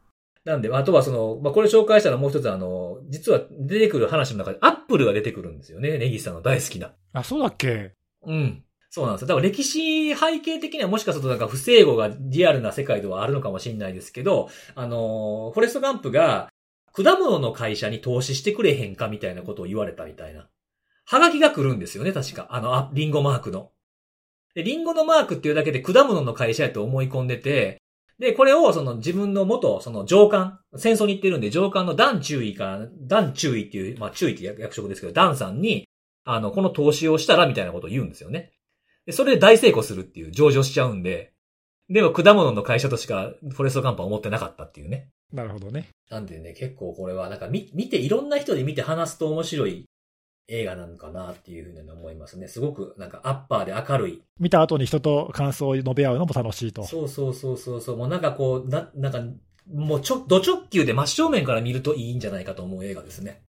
[0.44, 6.93] なんで、あとはその、まあ、これ紹介したらもう一つあの、実は出てくる話の中でアップルが出てくるんですよね、ネギさんの大好きな。
[7.12, 7.93] あ、そうだっけ？
[8.24, 8.62] うん。
[8.89, 9.28] そうなんですよ。
[9.28, 16.48] だから歴史背景的にはもしかするとなんか不整合がリアルな世界ではあるのかもしれないですけど、あの、フォレストガンプが
[16.97, 20.48] 果物の会社に投資してくれへんかみたいなことを言われたみたいな。
[21.05, 22.48] はがきが来るんですよね、確か。
[22.51, 23.70] あの、あ、リンゴマークの。
[24.55, 27.82] で、リンゴのマークっていうだけで果物の会社やと思い込んでて、
[28.18, 35.86] で、これをその自分の元、その上官、戦争に行ってるんで上官のダン注意かダン注意っていう、まあ注意って役職ですけど、ダンさんに、
[36.24, 38.52] あの、この投資をしたらみたいなことを言うんですよね。
[39.05, 41.35] で、それで大成功するっていう上場しちゃうんで、
[41.90, 45.10] でも果物の会社としかフォレストカンパは思ってなかったっていうね。
[45.32, 45.89] なるほどね。
[46.11, 49.86] なんでね、結構これはなんか見、見て、いろんな人で見て話すと面白い
[50.48, 52.47] 映画なのかなっていうふうに思いますね。
[52.48, 54.23] すごくなんかアッパーで明るい。
[54.39, 56.85] 見た後に人と感想を述べ合うのも楽しいと。
[56.85, 57.97] そうそうそうそうそう。
[57.97, 59.20] もうなんかこう、な、なんか、
[59.73, 63.43] もうちょ、ド直球で真正面から見るといいんじゃないかと思う映画ですね。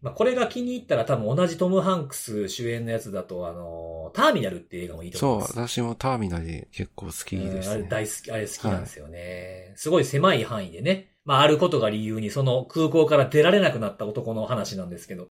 [0.00, 5.52] まあ、これが気に入ったら多分同じトム・ハンクス主演のやつだと、あの、ターミナルっていう映画もいいと思います。
[5.52, 11.14] そう、私もターミナル結構好きです、ね、あれ大好き、あれ好きなんですよね、はい、すごい狭い範囲でね。
[11.24, 15.26] まあ、あることが理由にその空港から出られなくなった男の話なんですけど。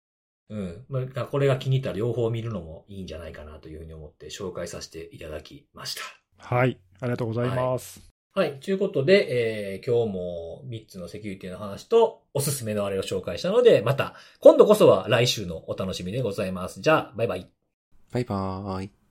[0.49, 0.85] うん。
[0.89, 6.01] まあ、これが気に入ったら両方見るのもいいんじゃないかなというふうに思って紹介させていただきました。
[6.37, 6.79] はい。
[6.99, 8.12] ありがとうございます。
[8.35, 8.59] はい。
[8.59, 16.81] ということで、えー、今日も3つのセキュリティの話とおすすめのあれを紹介したので、また今度こそは来週のお楽しみでございます。
[16.81, 17.47] じゃあ、バイバイ。
[18.11, 19.02] バイバーイ。